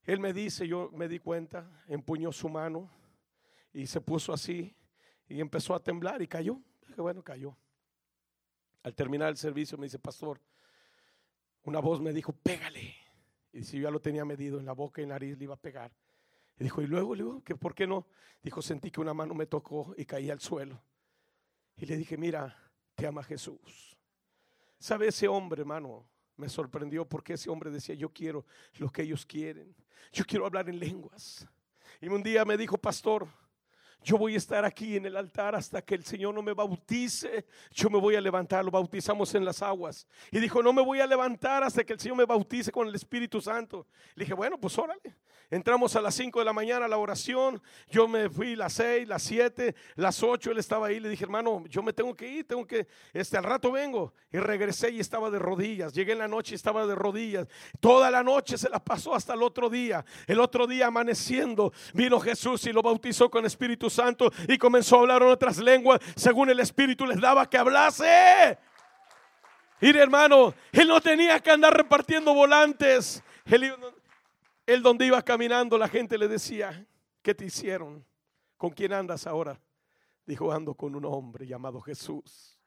[0.05, 2.91] él me dice, yo me di cuenta, empuñó su mano
[3.73, 4.75] y se puso así
[5.29, 6.61] y empezó a temblar y cayó.
[6.87, 7.57] Dije, bueno, cayó.
[8.83, 10.41] Al terminar el servicio me dice, pastor,
[11.65, 12.97] una voz me dijo, pégale.
[13.59, 15.61] Y si yo ya lo tenía medido en la boca y nariz, le iba a
[15.61, 15.91] pegar.
[16.59, 18.07] Y dijo, y luego, le digo, ¿por qué no?
[18.41, 20.81] Dijo, sentí que una mano me tocó y caí al suelo.
[21.77, 22.57] Y le dije, mira,
[22.95, 23.99] te ama Jesús.
[24.79, 26.09] ¿Sabe ese hombre, hermano?
[26.37, 28.47] Me sorprendió porque ese hombre decía, yo quiero
[28.79, 29.75] lo que ellos quieren.
[30.13, 31.45] Yo quiero hablar en lenguas.
[32.01, 33.27] Y un día me dijo, pastor,
[34.03, 37.47] yo voy a estar aquí en el altar hasta que el Señor no me bautice.
[37.73, 40.07] Yo me voy a levantar, lo bautizamos en las aguas.
[40.31, 42.95] Y dijo, no me voy a levantar hasta que el Señor me bautice con el
[42.95, 43.87] Espíritu Santo.
[44.15, 45.17] Le dije, bueno, pues órale.
[45.51, 47.63] Entramos a las 5 de la mañana a la oración.
[47.89, 50.51] Yo me fui las 6, las 7, las 8.
[50.51, 51.01] Él estaba ahí.
[51.01, 54.13] Le dije, hermano, yo me tengo que ir, tengo que, este, al rato vengo.
[54.31, 55.95] Y regresé y estaba de rodillas.
[55.95, 57.49] Llegué en la noche y estaba de rodillas.
[57.81, 60.05] Toda la noche se la pasó hasta el otro día.
[60.27, 65.01] El otro día amaneciendo, vino Jesús y lo bautizó con Espíritu Santo y comenzó a
[65.01, 68.59] hablar en otras lenguas según el Espíritu les daba que hablase.
[69.81, 73.23] Mire hermano, él no tenía que andar repartiendo volantes.
[74.69, 76.87] Él, donde iba caminando la gente le decía,
[77.23, 78.05] ¿qué te hicieron?
[78.59, 79.59] ¿Con quién andas ahora?
[80.27, 82.59] Dijo, ando con un hombre llamado Jesús.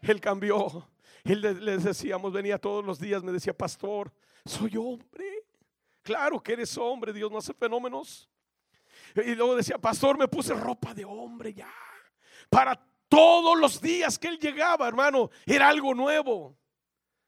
[0.00, 0.88] Él cambió.
[1.24, 4.12] Él les decíamos, venía todos los días, me decía, pastor,
[4.44, 5.48] soy hombre.
[6.02, 8.30] Claro que eres hombre, Dios no hace fenómenos.
[9.16, 11.74] Y luego decía, pastor, me puse ropa de hombre ya.
[12.48, 16.56] Para todos los días que él llegaba, hermano, era algo nuevo.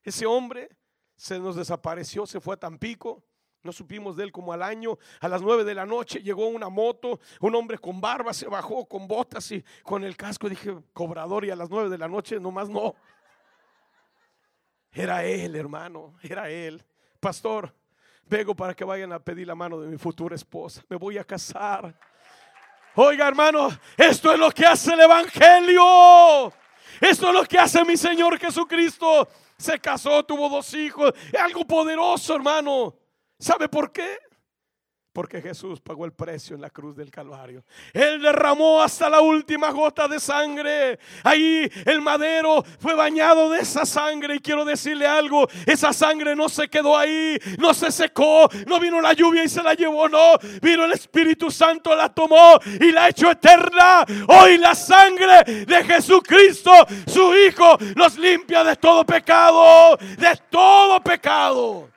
[0.04, 0.70] Ese hombre
[1.16, 3.24] se nos desapareció, se fue a Tampico.
[3.62, 4.98] No supimos de él como al año.
[5.20, 8.86] A las nueve de la noche llegó una moto, un hombre con barba se bajó
[8.86, 10.48] con botas y con el casco.
[10.48, 12.94] Dije, cobrador, y a las nueve de la noche nomás no.
[14.92, 16.84] Era él, hermano, era él.
[17.20, 17.72] Pastor,
[18.30, 20.84] Vengo para que vayan a pedir la mano de mi futura esposa.
[20.88, 21.92] Me voy a casar.
[22.94, 26.52] Oiga, hermano, esto es lo que hace el Evangelio.
[27.00, 29.28] Esto es lo que hace mi Señor Jesucristo.
[29.58, 31.12] Se casó, tuvo dos hijos.
[31.32, 32.94] Es algo poderoso, hermano.
[33.40, 34.18] ¿Sabe por qué?
[35.14, 37.64] Porque Jesús pagó el precio en la cruz del Calvario.
[37.92, 41.00] Él derramó hasta la última gota de sangre.
[41.24, 44.36] Ahí el madero fue bañado de esa sangre.
[44.36, 49.00] Y quiero decirle algo, esa sangre no se quedó ahí, no se secó, no vino
[49.00, 50.38] la lluvia y se la llevó, no.
[50.62, 54.04] Vino el Espíritu Santo, la tomó y la hecho eterna.
[54.28, 56.70] Hoy la sangre de Jesucristo,
[57.06, 61.90] su Hijo, nos limpia de todo pecado, de todo pecado.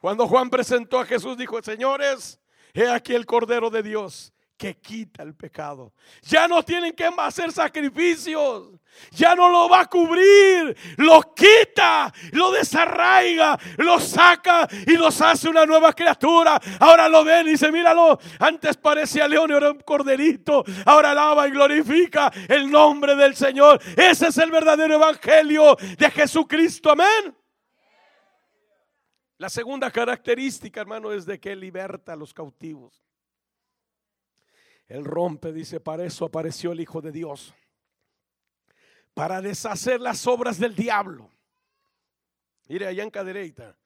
[0.00, 2.40] Cuando Juan presentó a Jesús, dijo, señores,
[2.72, 5.92] he aquí el Cordero de Dios que quita el pecado.
[6.22, 8.72] Ya no tienen que hacer sacrificios.
[9.12, 10.76] Ya no lo va a cubrir.
[10.96, 16.60] Lo quita, lo desarraiga, lo saca y los hace una nueva criatura.
[16.80, 18.18] Ahora lo ven y dice, míralo.
[18.40, 20.64] Antes parecía león y ahora un corderito.
[20.84, 23.80] Ahora alaba y glorifica el nombre del Señor.
[23.96, 26.90] Ese es el verdadero evangelio de Jesucristo.
[26.90, 27.36] Amén.
[29.38, 33.04] La segunda característica, hermano, es de que liberta a los cautivos.
[34.88, 37.54] Él rompe, dice, para eso apareció el Hijo de Dios.
[39.14, 41.30] Para deshacer las obras del diablo.
[42.68, 43.76] Mire, allá en Cadereyta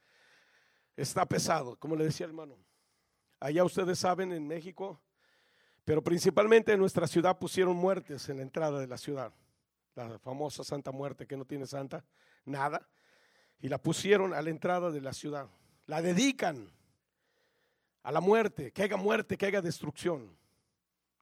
[0.97, 2.57] está pesado, como le decía hermano.
[3.39, 5.01] Allá ustedes saben, en México,
[5.85, 9.33] pero principalmente en nuestra ciudad pusieron muertes en la entrada de la ciudad.
[9.95, 12.05] La famosa Santa Muerte que no tiene santa,
[12.45, 12.89] nada.
[13.63, 15.49] Y la pusieron a la entrada de la ciudad.
[15.87, 16.69] La dedican
[18.03, 20.37] a la muerte, que haya muerte, que haya destrucción.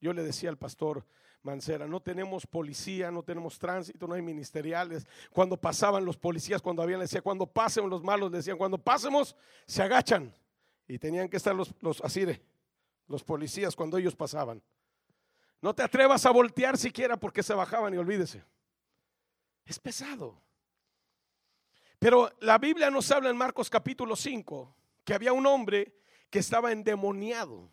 [0.01, 1.05] Yo le decía al pastor
[1.43, 5.07] Mancera, no tenemos policía, no tenemos tránsito, no hay ministeriales.
[5.31, 9.37] Cuando pasaban los policías, cuando habían, le decía, cuando pasen los malos, decían, cuando pasemos,
[9.67, 10.35] se agachan.
[10.89, 12.43] Y tenían que estar los, los así de,
[13.07, 14.63] los policías cuando ellos pasaban.
[15.63, 18.43] No te atrevas a voltear siquiera porque se bajaban y olvídese.
[19.65, 20.41] Es pesado.
[22.01, 25.93] Pero la Biblia nos habla en Marcos capítulo 5 que había un hombre
[26.31, 27.71] que estaba endemoniado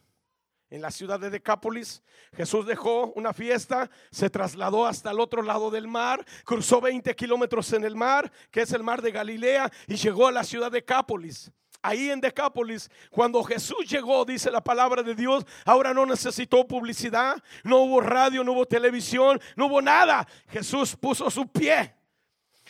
[0.69, 2.03] en la ciudad de Decápolis.
[2.35, 7.71] Jesús dejó una fiesta, se trasladó hasta el otro lado del mar, cruzó 20 kilómetros
[7.71, 10.79] en el mar, que es el mar de Galilea, y llegó a la ciudad de
[10.79, 11.49] Decápolis.
[11.81, 17.41] Ahí en Decápolis, cuando Jesús llegó, dice la palabra de Dios, ahora no necesitó publicidad,
[17.63, 20.27] no hubo radio, no hubo televisión, no hubo nada.
[20.49, 21.97] Jesús puso su pie.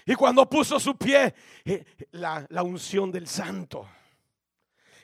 [0.08, 3.88] Y cuando puso su pie, eh, la, la unción del santo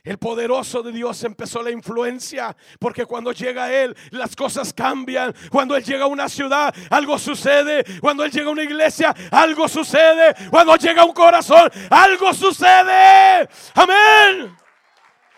[0.04, 5.34] el poderoso de Dios empezó la influencia, porque cuando llega Él, las cosas cambian.
[5.50, 7.86] Cuando Él llega a una ciudad, algo sucede.
[8.02, 10.36] Cuando Él llega a una iglesia, algo sucede.
[10.50, 13.48] Cuando llega a un corazón, algo sucede.
[13.76, 14.54] Amén.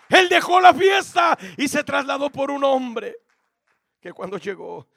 [0.10, 3.18] Él dejó la fiesta y se trasladó por un hombre
[4.02, 4.88] que cuando llegó,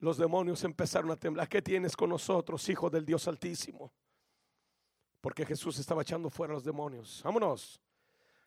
[0.00, 1.48] los demonios empezaron a temblar.
[1.48, 3.92] ¿Qué tienes con nosotros, hijo del Dios Altísimo?
[5.20, 7.20] Porque Jesús estaba echando fuera a los demonios.
[7.22, 7.80] Vámonos.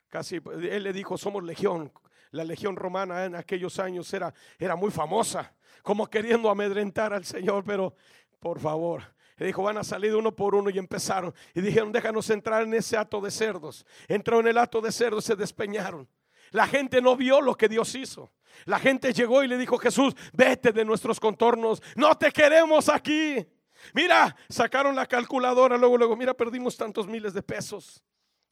[0.10, 1.92] Casi, él le dijo, somos legión.
[2.32, 7.64] La legión romana en aquellos años era, era muy famosa, como queriendo amedrentar al Señor,
[7.64, 7.96] pero
[8.40, 9.04] por favor,
[9.38, 11.34] le dijo, van a salir uno por uno y empezaron.
[11.54, 13.86] Y dijeron, déjanos entrar en ese hato de cerdos.
[14.08, 16.08] Entró en el hato de cerdos, se despeñaron.
[16.54, 18.32] La gente no vio lo que Dios hizo.
[18.66, 23.46] La gente llegó y le dijo, Jesús, vete de nuestros contornos, no te queremos aquí.
[23.94, 28.04] Mira, sacaron la calculadora, luego, luego, mira, perdimos tantos miles de pesos.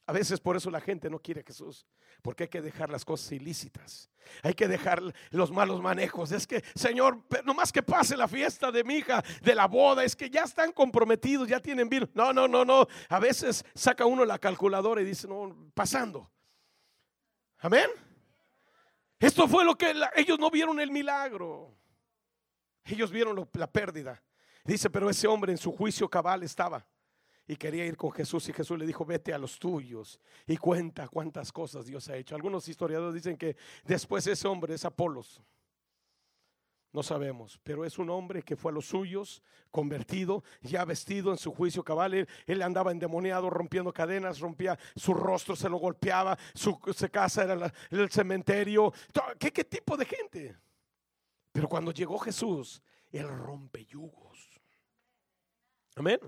[0.06, 1.86] A veces por eso la gente no quiere a Jesús,
[2.22, 4.10] porque hay que dejar las cosas ilícitas,
[4.42, 6.32] hay que dejar los malos manejos.
[6.32, 10.02] Es que, Señor, no más que pase la fiesta de mi hija, de la boda,
[10.02, 12.08] es que ya están comprometidos, ya tienen virus.
[12.14, 12.88] No, no, no, no.
[13.08, 16.28] A veces saca uno la calculadora y dice, no, pasando.
[17.62, 17.88] Amén.
[19.20, 21.72] Esto fue lo que ellos no vieron el milagro,
[22.84, 24.20] ellos vieron la pérdida.
[24.64, 26.84] Dice, pero ese hombre en su juicio cabal estaba
[27.46, 31.06] y quería ir con Jesús y Jesús le dijo, vete a los tuyos y cuenta
[31.06, 32.34] cuántas cosas Dios ha hecho.
[32.34, 35.40] Algunos historiadores dicen que después ese hombre es Apolos.
[36.92, 41.38] No sabemos, pero es un hombre que fue a los suyos, convertido, ya vestido en
[41.38, 42.26] su juicio cabal.
[42.46, 46.78] Él, andaba endemoniado, rompiendo cadenas, rompía su rostro, se lo golpeaba, su,
[47.10, 48.92] casa era el cementerio.
[49.38, 50.56] ¿Qué, ¿Qué tipo de gente?
[51.50, 54.60] Pero cuando llegó Jesús, él rompe yugos.
[55.96, 56.20] Amén.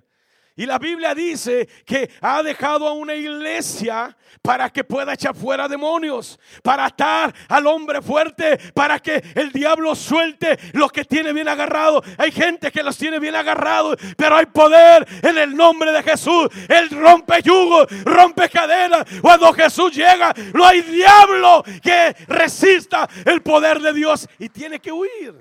[0.57, 5.67] Y la Biblia dice que ha dejado a una iglesia para que pueda echar fuera
[5.67, 11.49] demonios, para atar al hombre fuerte, para que el diablo suelte lo que tiene bien
[11.49, 12.05] agarrado.
[12.19, 16.49] Hay gente que los tiene bien agarrados, pero hay poder en el nombre de Jesús.
[16.69, 19.07] Él rompe yugo, rompe cadenas.
[19.21, 24.93] Cuando Jesús llega, no hay diablo que resista el poder de Dios y tiene que
[24.93, 25.35] huir.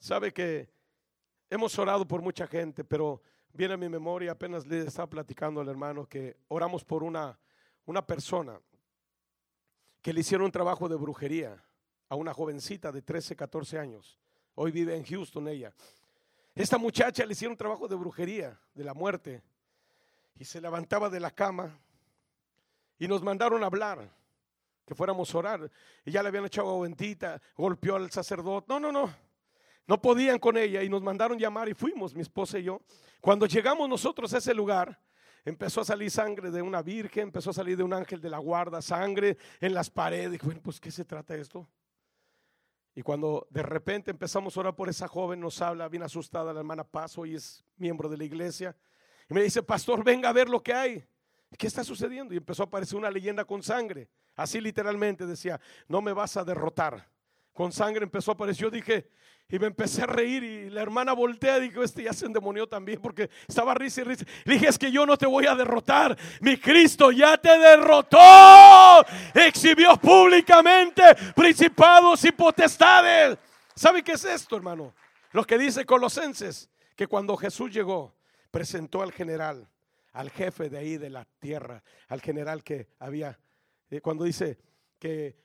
[0.00, 0.68] Sabe que
[1.48, 3.22] hemos orado por mucha gente, pero
[3.56, 7.38] viene a mi memoria, apenas le estaba platicando al hermano que oramos por una,
[7.86, 8.60] una persona
[10.02, 11.60] que le hicieron un trabajo de brujería
[12.08, 14.20] a una jovencita de 13, 14 años.
[14.54, 15.72] Hoy vive en Houston ella.
[16.54, 19.42] Esta muchacha le hicieron un trabajo de brujería, de la muerte,
[20.38, 21.78] y se levantaba de la cama
[22.98, 24.08] y nos mandaron a hablar,
[24.84, 25.70] que fuéramos a orar.
[26.04, 28.66] Y ya le habían echado bendita, golpeó al sacerdote.
[28.68, 29.25] No, no, no.
[29.86, 32.80] No podían con ella y nos mandaron llamar y fuimos, mi esposa y yo.
[33.20, 35.00] Cuando llegamos nosotros a ese lugar,
[35.44, 38.38] empezó a salir sangre de una virgen, empezó a salir de un ángel de la
[38.38, 40.40] guarda, sangre en las paredes.
[40.42, 41.68] Y bueno, pues ¿qué se trata esto?
[42.96, 46.60] Y cuando de repente empezamos a orar por esa joven, nos habla bien asustada la
[46.60, 48.74] hermana Paz, hoy es miembro de la iglesia,
[49.28, 51.04] y me dice, pastor, venga a ver lo que hay.
[51.58, 52.34] ¿Qué está sucediendo?
[52.34, 54.08] Y empezó a aparecer una leyenda con sangre.
[54.34, 57.08] Así literalmente decía, no me vas a derrotar
[57.56, 58.64] con sangre empezó a aparecer.
[58.64, 59.08] Yo dije,
[59.48, 62.68] y me empecé a reír y la hermana voltea y dijo, este ya se endemonió
[62.68, 64.26] también porque estaba risa y risa.
[64.44, 66.18] Dije, es que yo no te voy a derrotar.
[66.42, 68.18] Mi Cristo ya te derrotó.
[69.34, 71.02] Exhibió públicamente
[71.34, 73.38] principados y potestades.
[73.74, 74.94] ¿Sabe qué es esto, hermano?
[75.32, 78.14] Lo que dice Colosenses, que cuando Jesús llegó,
[78.50, 79.66] presentó al general,
[80.12, 83.38] al jefe de ahí de la tierra, al general que había,
[83.88, 84.58] eh, cuando dice
[84.98, 85.36] que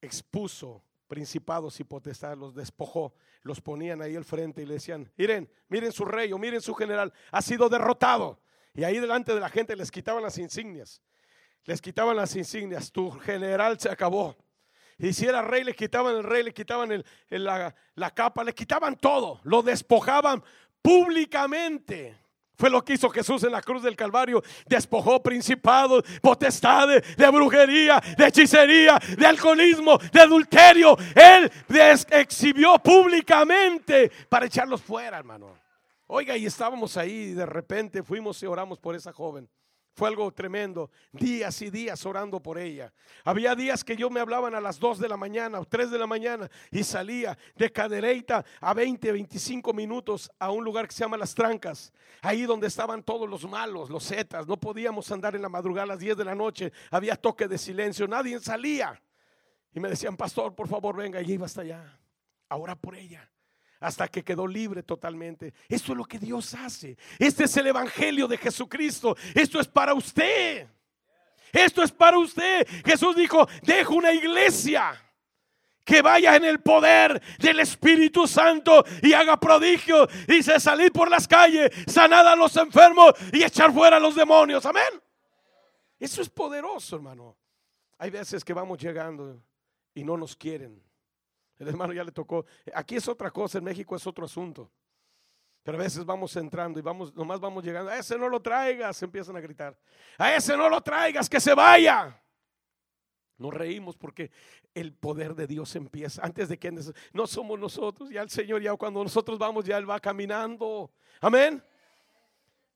[0.00, 5.50] expuso principados y potestades, los despojó, los ponían ahí al frente y le decían, miren,
[5.68, 8.40] miren su rey o miren su general, ha sido derrotado.
[8.74, 11.00] Y ahí delante de la gente les quitaban las insignias,
[11.64, 14.36] les quitaban las insignias, tu general se acabó.
[14.98, 18.96] Y si era rey, le quitaban el rey, le quitaban la, la capa, le quitaban
[18.96, 20.42] todo, lo despojaban
[20.82, 22.16] públicamente.
[22.56, 24.42] Fue lo que hizo Jesús en la cruz del Calvario.
[24.66, 30.96] Despojó principados, potestades, de brujería, de hechicería, de alcoholismo, de adulterio.
[31.14, 31.50] Él
[32.10, 35.58] exhibió públicamente para echarlos fuera, hermano.
[36.06, 39.48] Oiga, y estábamos ahí y de repente fuimos y oramos por esa joven.
[39.96, 40.90] Fue algo tremendo.
[41.10, 42.92] Días y días orando por ella.
[43.24, 45.98] Había días que yo me hablaban a las 2 de la mañana o 3 de
[45.98, 51.00] la mañana y salía de Cadereyta a 20, 25 minutos a un lugar que se
[51.00, 51.94] llama Las Trancas.
[52.20, 54.46] Ahí donde estaban todos los malos, los zetas.
[54.46, 56.72] No podíamos andar en la madrugada a las 10 de la noche.
[56.90, 58.06] Había toque de silencio.
[58.06, 59.00] Nadie salía.
[59.72, 61.22] Y me decían, pastor, por favor, venga.
[61.22, 61.98] Y iba hasta allá.
[62.50, 63.30] Ahora por ella
[63.80, 65.54] hasta que quedó libre totalmente.
[65.68, 66.96] Esto es lo que Dios hace.
[67.18, 69.16] Este es el Evangelio de Jesucristo.
[69.34, 70.66] Esto es para usted.
[71.52, 72.66] Esto es para usted.
[72.84, 75.02] Jesús dijo, dejo una iglesia
[75.84, 80.06] que vaya en el poder del Espíritu Santo y haga prodigio.
[80.26, 84.66] Dice, salir por las calles, sanar a los enfermos y echar fuera a los demonios.
[84.66, 85.00] Amén.
[85.98, 87.36] Eso es poderoso, hermano.
[87.98, 89.42] Hay veces que vamos llegando
[89.94, 90.85] y no nos quieren.
[91.58, 92.44] El hermano ya le tocó.
[92.74, 94.70] Aquí es otra cosa, en México es otro asunto.
[95.62, 97.90] Pero a veces vamos entrando y vamos, nomás vamos llegando.
[97.90, 99.76] A ese no lo traigas, empiezan a gritar.
[100.16, 102.22] A ese no lo traigas, que se vaya.
[103.38, 104.30] Nos reímos porque
[104.74, 106.72] el poder de Dios empieza antes de que
[107.12, 110.90] no somos nosotros, ya el Señor ya cuando nosotros vamos ya él va caminando.
[111.20, 111.62] Amén.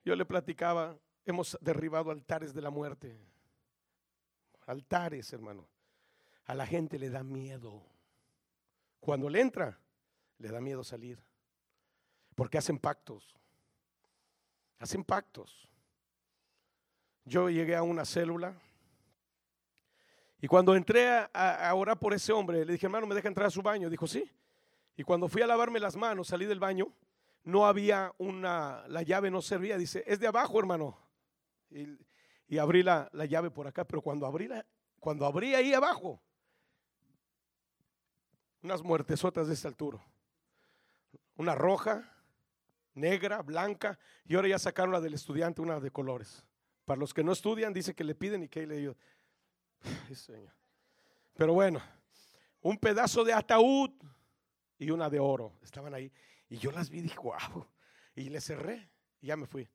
[0.04, 3.16] Yo le platicaba, hemos derribado altares de la muerte.
[4.66, 5.66] Altares, hermano.
[6.44, 7.82] A la gente le da miedo.
[9.00, 9.78] Cuando le entra,
[10.38, 11.18] le da miedo salir.
[12.34, 13.36] Porque hacen pactos.
[14.78, 15.68] Hacen pactos.
[17.24, 18.54] Yo llegué a una célula
[20.42, 23.50] y cuando entré a, orar por ese hombre, le dije, hermano, ¿me deja entrar a
[23.50, 23.90] su baño?
[23.90, 24.30] Dijo, sí.
[24.96, 26.88] Y cuando fui a lavarme las manos, salí del baño,
[27.44, 29.76] no había una, la llave no servía.
[29.76, 30.98] Dice, es de abajo, hermano.
[32.48, 34.64] Y, abrí la, la, llave por acá, pero cuando abrí, la,
[34.98, 36.20] cuando abrí ahí abajo,
[38.62, 39.98] unas muertesotas de esta altura.
[41.36, 42.10] Una roja,
[42.94, 46.44] negra, blanca, y ahora ya sacaron la del estudiante, una de colores.
[46.84, 48.96] Para los que no estudian, dice que le piden y que le digo,
[51.34, 51.80] Pero bueno,
[52.60, 53.90] un pedazo de ataúd
[54.78, 55.54] y una de oro.
[55.62, 56.12] Estaban ahí.
[56.48, 57.66] Y yo las vi y dije, wow.
[58.14, 58.90] Y le cerré
[59.20, 59.68] y ya me fui.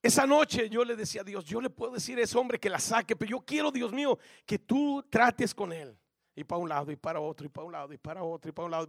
[0.00, 2.70] Esa noche yo le decía a Dios, yo le puedo decir a ese hombre que
[2.70, 5.98] la saque, pero yo quiero, Dios mío, que tú trates con él
[6.38, 8.52] y para un lado y para otro y para un lado y para otro y
[8.52, 8.88] para un lado.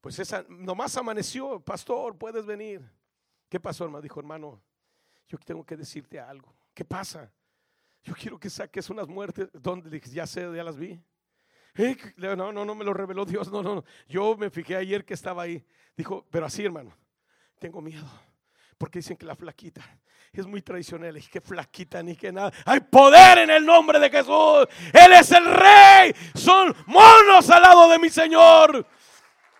[0.00, 2.82] Pues esa nomás amaneció, pastor, puedes venir.
[3.48, 4.02] ¿Qué pasó, hermano?
[4.02, 4.60] Dijo, hermano,
[5.28, 6.54] yo tengo que decirte algo.
[6.72, 7.30] ¿Qué pasa?
[8.02, 9.48] Yo quiero que saques unas muertes.
[9.52, 9.90] ¿Dónde?
[9.90, 11.00] dije, ya sé, ya las vi.
[11.74, 13.50] Eh, no, no, no me lo reveló Dios.
[13.50, 13.84] No, no, no.
[14.08, 15.64] Yo me fijé ayer que estaba ahí.
[15.96, 16.96] Dijo, pero así, hermano,
[17.58, 18.06] tengo miedo.
[18.78, 19.82] Porque dicen que la flaquita
[20.40, 21.16] es muy tradicional.
[21.16, 22.52] Y que flaquita ni que nada.
[22.64, 24.66] Hay poder en el nombre de Jesús.
[24.92, 26.14] Él es el rey.
[26.34, 28.86] Son monos al lado de mi Señor.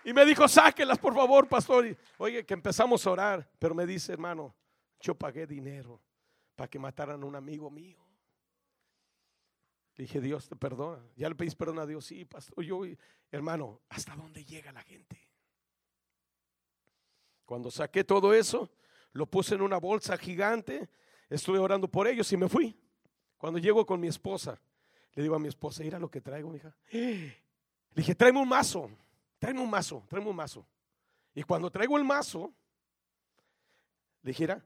[0.05, 1.87] Y me dijo, sáquelas por favor, pastor.
[1.87, 3.51] Y, oye, que empezamos a orar.
[3.59, 4.55] Pero me dice, hermano,
[5.01, 6.01] yo pagué dinero
[6.55, 7.99] para que mataran a un amigo mío.
[9.97, 11.03] Dije, Dios te perdona.
[11.17, 12.05] Ya le pedís perdón a Dios.
[12.05, 12.63] Sí, pastor.
[12.63, 12.83] Yo,
[13.31, 15.27] hermano, ¿hasta dónde llega la gente?
[17.47, 18.71] Cuando saqué todo eso,
[19.17, 20.89] lo puse en una bolsa gigante,
[21.29, 22.79] estuve orando por ellos y me fui.
[23.39, 24.61] Cuando llego con mi esposa,
[25.15, 26.75] le digo a mi esposa, mira lo que traigo, hija.
[26.93, 28.91] Le dije, tráeme un mazo,
[29.39, 30.67] tráeme un mazo, tráeme un mazo.
[31.35, 32.53] Y cuando traigo el mazo,
[34.21, 34.63] le dijera,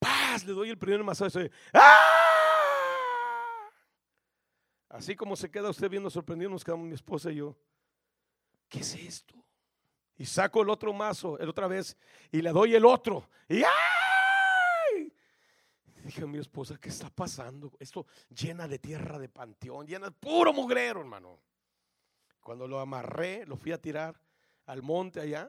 [0.00, 1.28] paz, le doy el primer mazo.
[1.72, 2.16] ¡Ah!
[4.88, 7.56] Así como se queda usted viendo sorprendido, nos quedamos mi esposa y yo.
[8.68, 9.45] ¿Qué es esto?
[10.18, 11.96] Y saco el otro mazo, el otra vez,
[12.32, 13.28] y le doy el otro.
[13.48, 15.12] Y ¡ay!
[16.04, 17.72] Dije a mi esposa, ¿qué está pasando?
[17.78, 21.40] Esto llena de tierra de panteón, llena de puro mugrero, hermano.
[22.40, 24.18] Cuando lo amarré, lo fui a tirar
[24.66, 25.48] al monte allá,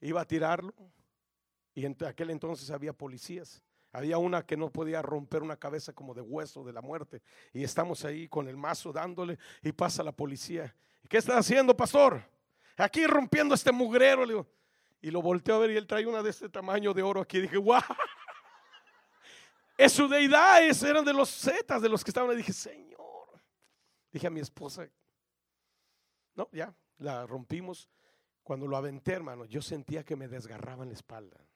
[0.00, 0.74] iba a tirarlo
[1.74, 3.62] y en aquel entonces había policías.
[3.92, 7.22] Había una que no podía romper una cabeza como de hueso de la muerte.
[7.52, 10.74] Y estamos ahí con el mazo dándole y pasa la policía.
[11.08, 12.22] ¿Qué está haciendo, pastor?
[12.78, 14.24] Aquí rompiendo este mugrero.
[14.24, 14.46] Le digo,
[15.00, 17.40] y lo volteó a ver y él trae una de este tamaño de oro aquí.
[17.40, 17.82] dije, guau.
[19.76, 22.32] Es su deidad, eran de los zetas, de los que estaban.
[22.32, 23.40] Y dije, Señor.
[24.10, 24.88] Dije a mi esposa,
[26.34, 27.88] no, ya, la rompimos.
[28.42, 31.47] Cuando lo aventé, hermano, yo sentía que me desgarraban la espalda.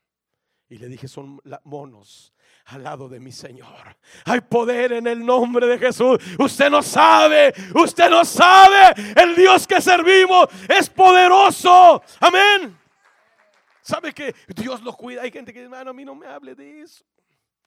[0.69, 2.33] Y le dije, son monos
[2.67, 3.97] al lado de mi Señor.
[4.25, 6.19] Hay poder en el nombre de Jesús.
[6.39, 8.95] Usted no sabe, usted no sabe.
[9.17, 12.03] El Dios que servimos es poderoso.
[12.21, 12.79] Amén.
[13.83, 15.23] ¿Sabe que Dios lo cuida?
[15.23, 17.05] Hay gente que dice, hermano, a mí no me hable de eso.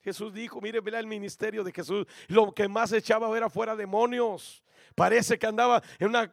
[0.06, 2.06] Jesús dijo, mire, vea el ministerio de Jesús.
[2.28, 4.62] Lo que más echaba era fuera demonios.
[4.94, 6.32] Parece que andaba en una,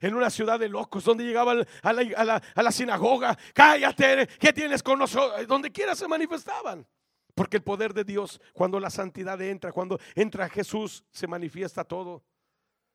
[0.00, 3.38] en una ciudad de locos, donde llegaba a la, a la sinagoga.
[3.54, 5.46] Cállate, ¿qué tienes con nosotros?
[5.46, 6.84] Donde quiera se manifestaban.
[7.32, 12.24] Porque el poder de Dios, cuando la santidad entra, cuando entra Jesús, se manifiesta todo.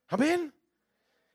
[0.10, 0.54] Amén.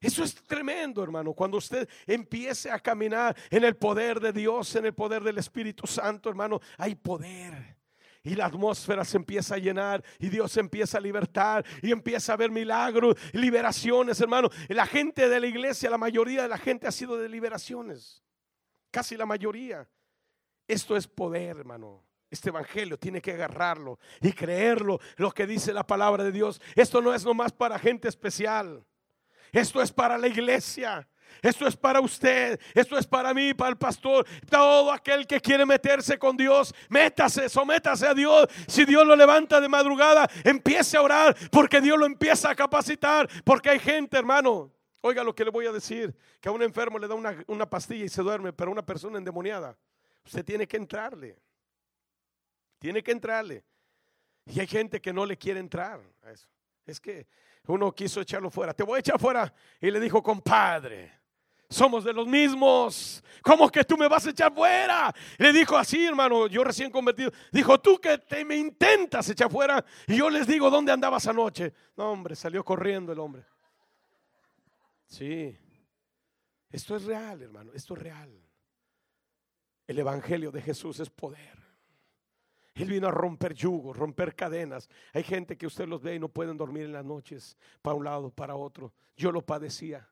[0.02, 1.32] Eso es tremendo, hermano.
[1.32, 5.86] Cuando usted empiece a caminar en el poder de Dios, en el poder del Espíritu
[5.86, 7.71] Santo, hermano, hay poder.
[8.24, 12.36] Y la atmósfera se empieza a llenar y Dios empieza a libertar y empieza a
[12.36, 14.48] ver milagros, liberaciones, hermano.
[14.68, 18.22] La gente de la iglesia, la mayoría de la gente ha sido de liberaciones.
[18.92, 19.88] Casi la mayoría.
[20.68, 22.04] Esto es poder, hermano.
[22.30, 26.62] Este evangelio tiene que agarrarlo y creerlo, lo que dice la palabra de Dios.
[26.76, 28.86] Esto no es nomás para gente especial.
[29.50, 31.06] Esto es para la iglesia.
[31.40, 35.64] Esto es para usted, esto es para mí, para el pastor, todo aquel que quiere
[35.64, 38.46] meterse con Dios, métase, sométase a Dios.
[38.66, 43.28] Si Dios lo levanta de madrugada, empiece a orar, porque Dios lo empieza a capacitar,
[43.44, 44.72] porque hay gente, hermano.
[45.00, 47.68] Oiga lo que le voy a decir, que a un enfermo le da una, una
[47.68, 49.76] pastilla y se duerme, pero a una persona endemoniada,
[50.24, 51.36] usted tiene que entrarle.
[52.78, 53.64] Tiene que entrarle.
[54.46, 56.00] Y hay gente que no le quiere entrar.
[56.86, 57.26] Es que
[57.66, 58.74] uno quiso echarlo fuera.
[58.74, 59.52] Te voy a echar fuera.
[59.80, 61.21] Y le dijo, compadre,
[61.72, 63.22] somos de los mismos.
[63.42, 65.12] ¿Cómo que tú me vas a echar fuera?
[65.38, 67.32] Le dijo así, hermano, yo recién convertido.
[67.50, 69.84] Dijo, tú que te me intentas echar fuera.
[70.06, 71.72] Y yo les digo, ¿dónde andabas anoche?
[71.96, 73.44] No, hombre, salió corriendo el hombre.
[75.06, 75.56] Sí.
[76.70, 77.72] Esto es real, hermano.
[77.74, 78.30] Esto es real.
[79.86, 81.62] El Evangelio de Jesús es poder.
[82.74, 84.88] Él vino a romper yugos, romper cadenas.
[85.12, 88.04] Hay gente que usted los ve y no pueden dormir en las noches, para un
[88.04, 88.92] lado, para otro.
[89.16, 90.08] Yo lo padecía.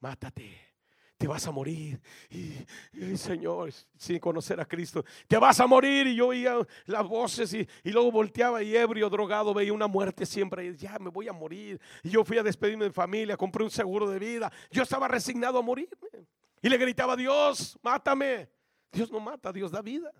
[0.00, 0.73] Mátate,
[1.16, 2.00] te vas a morir.
[2.30, 6.06] Y, Señor, sin conocer a Cristo, te vas a morir.
[6.06, 6.56] Y yo oía
[6.86, 10.66] las voces y, y, luego volteaba y ebrio, drogado, veía una muerte siempre.
[10.66, 11.80] Y ya me voy a morir.
[12.02, 14.52] Y yo fui a despedirme de familia, compré un seguro de vida.
[14.70, 16.26] Yo estaba resignado a morirme.
[16.62, 18.48] Y le gritaba, Dios, mátame.
[18.90, 20.10] Dios no mata, Dios da vida.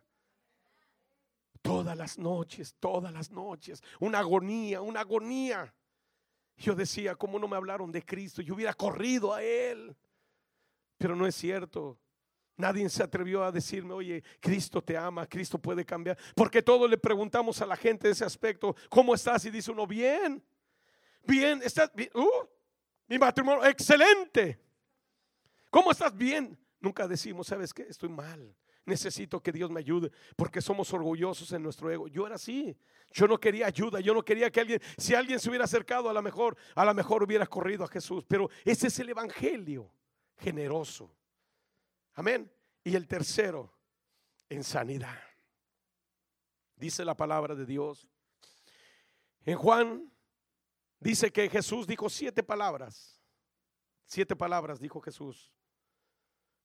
[1.63, 5.75] Todas las noches, todas las noches, una agonía, una agonía.
[6.57, 8.43] Yo decía, ¿cómo no me hablaron de Cristo?
[8.43, 9.97] Yo hubiera corrido a Él.
[11.05, 11.99] Pero no es cierto.
[12.57, 16.17] Nadie se atrevió a decirme, oye, Cristo te ama, Cristo puede cambiar.
[16.35, 19.45] Porque todos le preguntamos a la gente ese aspecto, ¿cómo estás?
[19.45, 20.43] Y dice uno, bien,
[21.27, 22.09] bien, estás bien.
[22.15, 22.47] Uh,
[23.07, 24.59] mi matrimonio, excelente.
[25.69, 26.17] ¿Cómo estás?
[26.17, 26.59] Bien.
[26.81, 27.83] Nunca decimos, ¿sabes qué?
[27.83, 32.09] Estoy mal necesito que Dios me ayude porque somos orgullosos en nuestro ego.
[32.09, 32.77] Yo era así.
[33.13, 36.15] Yo no quería ayuda, yo no quería que alguien, si alguien se hubiera acercado, a
[36.15, 38.25] lo mejor, a lo mejor hubiera corrido a Jesús.
[38.27, 39.91] Pero ese es el evangelio
[40.39, 41.15] generoso.
[42.15, 42.51] Amén.
[42.83, 43.73] Y el tercero,
[44.49, 45.21] en sanidad.
[46.77, 48.09] Dice la palabra de Dios.
[49.45, 50.13] En Juan
[50.99, 53.21] dice que Jesús dijo siete palabras.
[54.07, 55.53] Siete palabras dijo Jesús.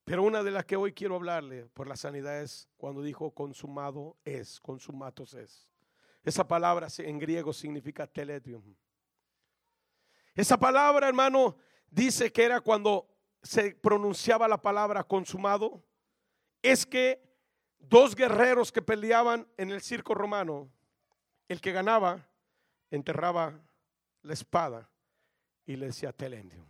[0.04, 4.18] Pero una de las que hoy quiero hablarle por la sanidad es cuando dijo consumado
[4.26, 5.70] es, consumatos es.
[6.24, 8.76] Esa palabra en griego significa teletrium.
[10.34, 11.58] Esa palabra, hermano,
[11.90, 13.08] dice que era cuando
[13.42, 15.84] se pronunciaba la palabra consumado.
[16.62, 17.22] Es que
[17.80, 20.70] dos guerreros que peleaban en el circo romano,
[21.48, 22.28] el que ganaba
[22.92, 23.60] enterraba
[24.22, 24.90] la espada
[25.66, 26.66] y le decía teletrium.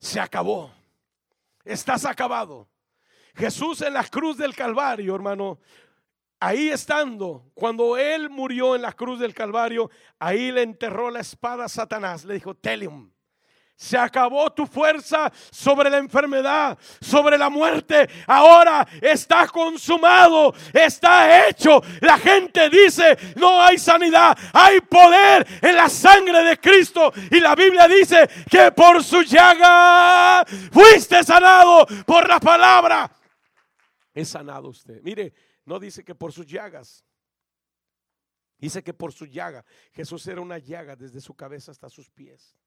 [0.00, 0.72] Se acabó
[1.68, 2.68] estás acabado.
[3.34, 5.60] Jesús en la cruz del Calvario, hermano,
[6.40, 11.66] ahí estando, cuando él murió en la cruz del Calvario, ahí le enterró la espada
[11.66, 12.24] a Satanás.
[12.24, 13.12] Le dijo, Telium,
[13.78, 18.10] Se acabó tu fuerza sobre la enfermedad, sobre la muerte.
[18.26, 21.80] Ahora está consumado, está hecho.
[22.00, 27.12] La gente dice, no hay sanidad, hay poder en la sangre de Cristo.
[27.30, 33.08] Y la Biblia dice que por su llaga fuiste sanado por la palabra.
[34.12, 35.00] Es sanado usted.
[35.02, 35.32] Mire,
[35.66, 37.04] no dice que por sus llagas.
[38.58, 39.64] Dice que por su llaga.
[39.92, 42.57] Jesús era una llaga desde su cabeza hasta sus pies.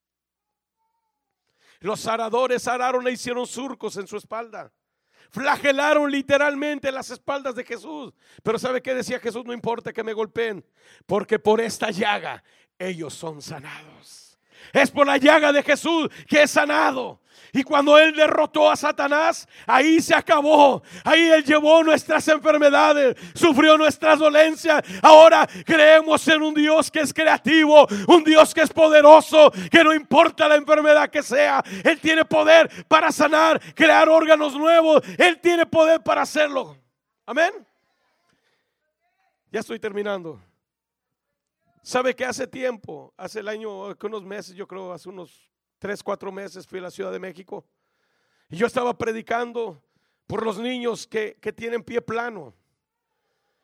[1.81, 4.71] Los aradores araron e hicieron surcos en su espalda.
[5.31, 8.13] Flagelaron literalmente las espaldas de Jesús.
[8.43, 9.43] Pero ¿sabe qué decía Jesús?
[9.45, 10.63] No importa que me golpeen,
[11.05, 12.43] porque por esta llaga
[12.77, 14.20] ellos son sanados.
[14.73, 17.21] Es por la llaga de Jesús que es sanado.
[17.53, 20.81] Y cuando Él derrotó a Satanás, ahí se acabó.
[21.03, 24.81] Ahí Él llevó nuestras enfermedades, sufrió nuestras dolencias.
[25.01, 29.93] Ahora creemos en un Dios que es creativo, un Dios que es poderoso, que no
[29.93, 35.03] importa la enfermedad que sea, Él tiene poder para sanar, crear órganos nuevos.
[35.17, 36.77] Él tiene poder para hacerlo.
[37.25, 37.51] Amén.
[39.51, 40.39] Ya estoy terminando.
[41.83, 46.31] ¿Sabe que hace tiempo, hace el año, unos meses, yo creo, hace unos tres, cuatro
[46.31, 47.65] meses fui a la Ciudad de México
[48.49, 49.81] y yo estaba predicando
[50.27, 52.53] por los niños que, tienen pie plano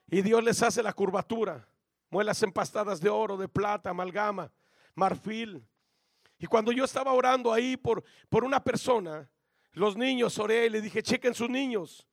[0.10, 1.68] y Dios les hace la curvatura,
[2.10, 4.52] muelas empastadas de oro, de plata, amalgama,
[4.96, 5.64] marfil.
[6.40, 9.30] Y cuando yo estaba orando ahí por, por una persona,
[9.74, 12.08] los niños oré y le dije, chequen sus niños.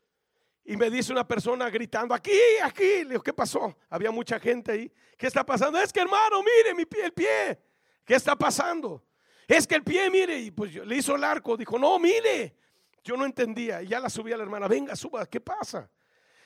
[0.67, 3.05] Y me dice una persona gritando, aquí, aquí.
[3.05, 3.77] Le digo, ¿qué pasó?
[3.91, 4.93] Había mucha gente ahí.
[5.17, 5.79] ¿Qué está pasando?
[5.79, 7.61] Es que hermano, mire mi pie, el pie.
[8.05, 9.05] ¿Qué está pasando?
[9.47, 12.57] Es que el pie, mire, y pues le hizo el arco, dijo, no, mire.
[13.03, 15.91] Yo no entendía, y ya la subí a la hermana, venga, suba, ¿qué pasa?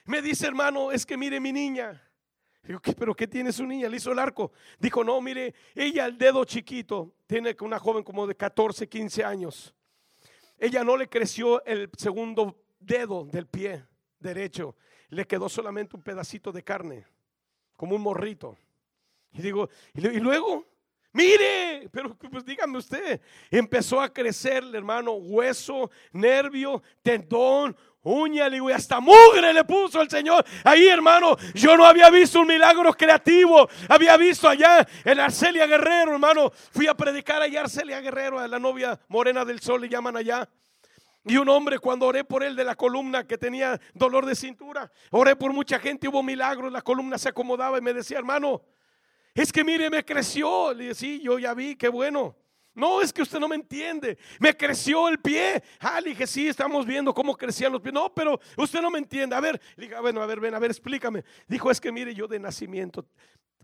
[0.04, 2.02] Me dice, hermano, es que mire mi niña.
[2.64, 3.88] Digo, ¿qué, ¿pero qué tiene su niña?
[3.88, 4.50] Le hizo el arco.
[4.80, 9.72] Dijo, no, mire, ella el dedo chiquito, tiene una joven como de 14, 15 años.
[10.58, 13.86] Ella no le creció el segundo dedo del pie
[14.18, 14.76] derecho,
[15.08, 17.06] le quedó solamente un pedacito de carne,
[17.76, 18.56] como un morrito.
[19.32, 20.66] Y digo, y luego,
[21.12, 29.00] Mire, pero pues dígame usted, empezó a crecer, hermano, hueso, nervio, tendón, uña, y hasta
[29.00, 30.44] mugre le puso el Señor.
[30.64, 33.68] Ahí, hermano, yo no había visto un milagro creativo.
[33.88, 36.50] Había visto allá en Arcelia Guerrero, hermano.
[36.70, 40.48] Fui a predicar allá Arcelia Guerrero, a la novia morena del sol, le llaman allá.
[41.28, 44.90] Y un hombre, cuando oré por él de la columna que tenía dolor de cintura,
[45.10, 48.62] oré por mucha gente, hubo milagros, la columna se acomodaba y me decía, hermano,
[49.34, 50.72] es que mire, me creció.
[50.72, 52.34] Le dije, sí, yo ya vi, qué bueno.
[52.74, 54.16] No, es que usted no me entiende.
[54.40, 55.62] Me creció el pie.
[55.80, 57.92] Ah, le dije, sí, estamos viendo cómo crecían los pies.
[57.92, 59.36] No, pero usted no me entiende.
[59.36, 61.24] A ver, le dije, bueno, a ver, ven, a ver, explícame.
[61.46, 63.04] Dijo, es que mire, yo de nacimiento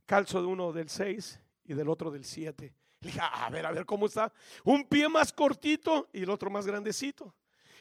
[0.04, 2.74] calzo de uno del 6 y del otro del 7.
[3.00, 4.32] Le dije, a ver, a ver, ¿cómo está?
[4.64, 7.34] Un pie más cortito y el otro más grandecito.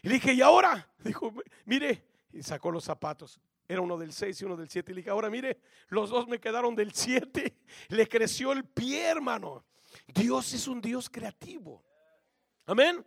[0.03, 0.87] Y le dije, ¿y ahora?
[1.03, 1.33] Dijo,
[1.65, 3.39] mire, y sacó los zapatos.
[3.67, 4.91] Era uno del 6 y uno del 7.
[4.91, 7.57] Y le dije, ahora mire, los dos me quedaron del 7.
[7.87, 9.65] Le creció el pie, hermano.
[10.13, 11.81] Dios es un Dios creativo.
[12.65, 13.05] Amén.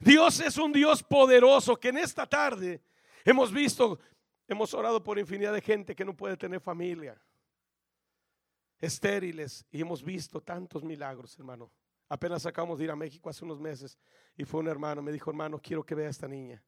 [0.00, 2.82] Dios es un Dios poderoso que en esta tarde
[3.24, 4.00] hemos visto,
[4.48, 7.20] hemos orado por infinidad de gente que no puede tener familia,
[8.80, 11.70] estériles, y hemos visto tantos milagros, hermano.
[12.12, 13.98] Apenas acabamos de ir a México hace unos meses
[14.36, 16.62] y fue un hermano, me dijo, hermano, quiero que vea a esta niña.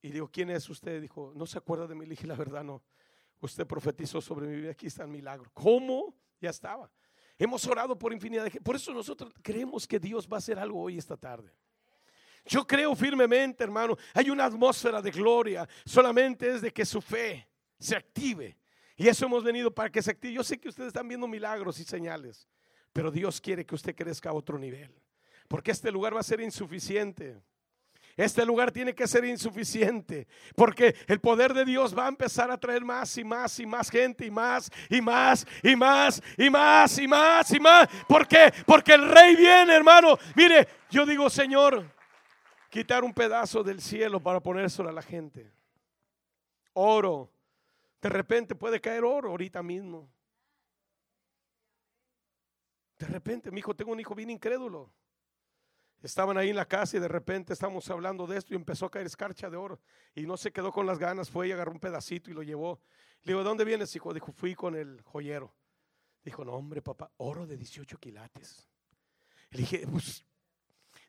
[0.00, 1.02] Y digo, ¿quién es usted?
[1.02, 2.06] Dijo, no se acuerda de mí.
[2.06, 2.82] Le dije, la verdad no.
[3.42, 4.70] Usted profetizó sobre mi vida.
[4.70, 5.50] Aquí está el milagro.
[5.52, 6.16] ¿Cómo?
[6.40, 6.90] Ya estaba.
[7.38, 8.64] Hemos orado por infinidad de gente.
[8.64, 11.52] Por eso nosotros creemos que Dios va a hacer algo hoy esta tarde.
[12.46, 13.98] Yo creo firmemente, hermano.
[14.14, 15.68] Hay una atmósfera de gloria.
[15.84, 17.46] Solamente es de que su fe
[17.78, 18.56] se active.
[18.96, 20.32] Y eso hemos venido para que se active.
[20.32, 22.48] Yo sé que ustedes están viendo milagros y señales.
[22.92, 24.90] Pero Dios quiere que usted crezca a otro nivel.
[25.48, 27.40] Porque este lugar va a ser insuficiente.
[28.16, 32.58] Este lugar tiene que ser insuficiente porque el poder de Dios va a empezar a
[32.58, 36.98] traer más y más y más gente y más y más y más y más
[36.98, 37.88] y más y más.
[38.06, 38.52] ¿Por qué?
[38.66, 40.18] Porque el rey viene, hermano.
[40.36, 41.90] Mire, yo digo, Señor,
[42.68, 45.50] quitar un pedazo del cielo para ponérselo a la gente.
[46.74, 47.30] Oro.
[48.02, 50.10] De repente puede caer oro ahorita mismo.
[53.02, 54.88] De repente, mi hijo, tengo un hijo bien incrédulo.
[56.04, 58.90] Estaban ahí en la casa y de repente estamos hablando de esto y empezó a
[58.92, 59.80] caer escarcha de oro.
[60.14, 62.80] Y no se quedó con las ganas, fue y agarró un pedacito y lo llevó.
[63.22, 64.14] Le digo, ¿de dónde vienes, hijo?
[64.14, 65.52] Dijo, fui con el joyero.
[66.24, 68.68] Dijo, no, hombre, papá, oro de 18 quilates.
[69.50, 70.24] Le dije, pues,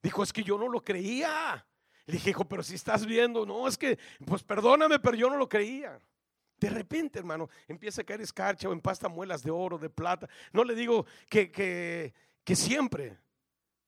[0.01, 1.63] dijo, es que yo no lo creía.
[2.07, 5.37] Le dije, hijo, pero si estás viendo, no, es que, pues perdóname, pero yo no
[5.37, 5.99] lo creía.
[6.63, 10.29] De repente, hermano, empieza a caer escarcha o empasta muelas de oro, de plata.
[10.53, 13.17] No le digo que, que, que siempre,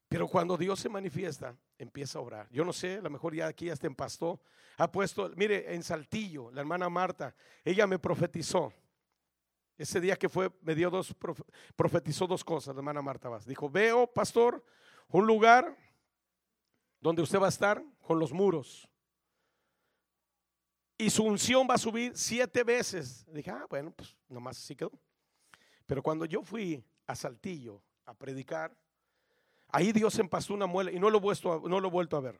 [0.09, 2.49] Pero cuando Dios se manifiesta, empieza a orar.
[2.51, 4.41] Yo no sé, a lo mejor ya aquí hasta empastó.
[4.75, 8.73] Ha puesto, mire, en Saltillo, la hermana Marta, ella me profetizó.
[9.77, 11.15] Ese día que fue, me dio dos,
[11.77, 13.45] profetizó dos cosas, la hermana Marta Vaz.
[13.45, 14.61] Dijo, veo, pastor,
[15.07, 15.77] un lugar
[16.99, 18.89] donde usted va a estar con los muros.
[20.97, 23.25] Y su unción va a subir siete veces.
[23.31, 24.91] Dije, ah, bueno, pues nomás así quedó.
[25.85, 28.75] Pero cuando yo fui a Saltillo a predicar,
[29.67, 32.21] ahí Dios empastó una muela y no lo, he vuelto no lo he vuelto a
[32.21, 32.39] ver.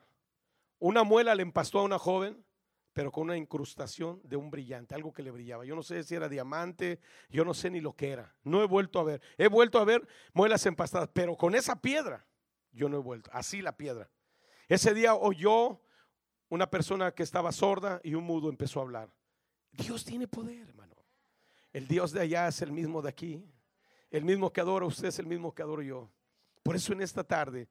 [0.80, 2.45] Una muela le empastó a una joven,
[2.93, 5.66] pero con una incrustación de un brillante, algo que le brillaba.
[5.66, 6.99] Yo no sé si era diamante,
[7.30, 8.34] yo no sé ni lo que era.
[8.43, 9.22] No he vuelto a ver.
[9.38, 12.26] He vuelto a ver muelas empastadas, pero con esa piedra
[12.72, 13.30] yo no he vuelto.
[13.34, 14.10] Así la piedra.
[14.68, 15.82] Ese día oyó
[16.50, 19.14] una persona que estaba sorda y un mudo empezó a hablar.
[19.72, 20.96] Dios tiene poder, hermano.
[21.74, 23.43] El Dios de allá es el mismo de aquí.
[24.10, 26.10] El mismo que adora usted es el mismo que adoro yo.
[26.64, 27.68] Por eso en esta tarde,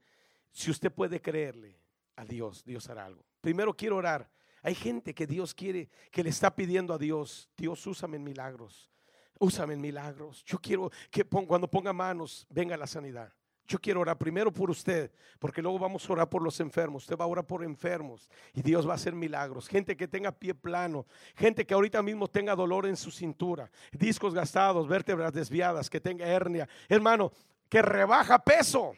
[0.52, 1.80] si usted puede creerle
[2.16, 3.24] a Dios, Dios hará algo.
[3.40, 4.30] Primero quiero orar.
[4.62, 8.90] Hay gente que Dios quiere, que le está pidiendo a Dios, Dios, úsame en milagros.
[9.38, 10.44] Úsame en milagros.
[10.44, 13.32] Yo quiero que cuando ponga manos venga la sanidad.
[13.66, 17.04] Yo quiero orar primero por usted, porque luego vamos a orar por los enfermos.
[17.04, 19.68] Usted va a orar por enfermos y Dios va a hacer milagros.
[19.68, 24.34] Gente que tenga pie plano, gente que ahorita mismo tenga dolor en su cintura, discos
[24.34, 26.68] gastados, vértebras desviadas, que tenga hernia.
[26.90, 27.32] Hermano,
[27.70, 28.92] que rebaja peso.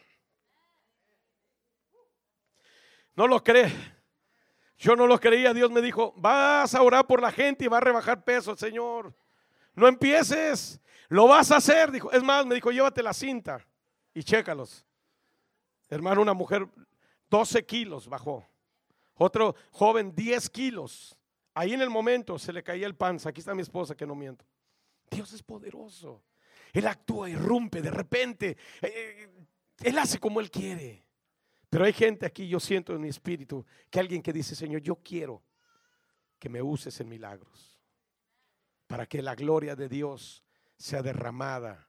[3.14, 3.72] No lo cree.
[4.78, 5.54] Yo no lo creía.
[5.54, 9.14] Dios me dijo, vas a orar por la gente y va a rebajar peso, Señor.
[9.74, 10.80] No empieces.
[11.08, 11.92] Lo vas a hacer.
[11.92, 13.64] Dijo, es más, me dijo, llévate la cinta
[14.16, 14.82] y chécalos.
[15.90, 16.66] Hermano, una mujer
[17.28, 18.48] 12 kilos bajó.
[19.14, 21.18] Otro joven 10 kilos.
[21.52, 23.28] Ahí en el momento se le caía el panza.
[23.28, 24.46] Aquí está mi esposa que no miento.
[25.10, 26.22] Dios es poderoso.
[26.72, 28.56] Él actúa, irrumpe de repente.
[28.80, 29.28] Eh,
[29.82, 31.04] él hace como Él quiere.
[31.68, 34.96] Pero hay gente aquí, yo siento en mi espíritu, que alguien que dice, Señor, yo
[34.96, 35.42] quiero
[36.38, 37.78] que me uses en milagros.
[38.86, 40.42] Para que la gloria de Dios
[40.78, 41.86] sea derramada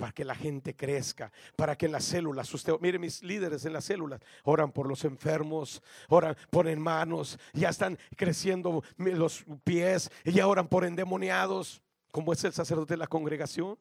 [0.00, 3.84] para que la gente crezca, para que las células, usted, mire mis líderes en las
[3.84, 10.46] células, oran por los enfermos, oran, ponen manos, ya están creciendo los pies, y ya
[10.46, 13.76] oran por endemoniados, como es el sacerdote de la congregación.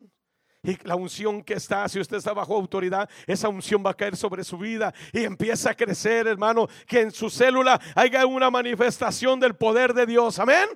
[0.62, 4.18] Y la unción que está, si usted está bajo autoridad, esa unción va a caer
[4.18, 9.40] sobre su vida y empieza a crecer, hermano, que en su célula haya una manifestación
[9.40, 10.38] del poder de Dios.
[10.38, 10.68] Amén.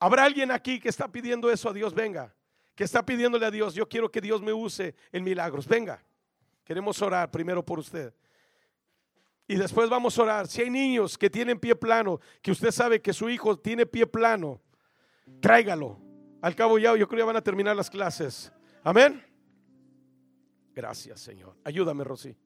[0.00, 1.94] ¿Habrá alguien aquí que está pidiendo eso a Dios?
[1.94, 2.34] Venga
[2.82, 5.66] está pidiéndole a Dios, yo quiero que Dios me use en milagros.
[5.66, 6.02] Venga,
[6.64, 8.14] queremos orar primero por usted.
[9.46, 10.46] Y después vamos a orar.
[10.46, 14.06] Si hay niños que tienen pie plano, que usted sabe que su hijo tiene pie
[14.06, 14.60] plano,
[15.40, 16.00] tráigalo.
[16.40, 18.52] Al cabo ya, yo creo que van a terminar las clases.
[18.82, 19.22] Amén.
[20.74, 21.56] Gracias, Señor.
[21.64, 22.36] Ayúdame, Rosy.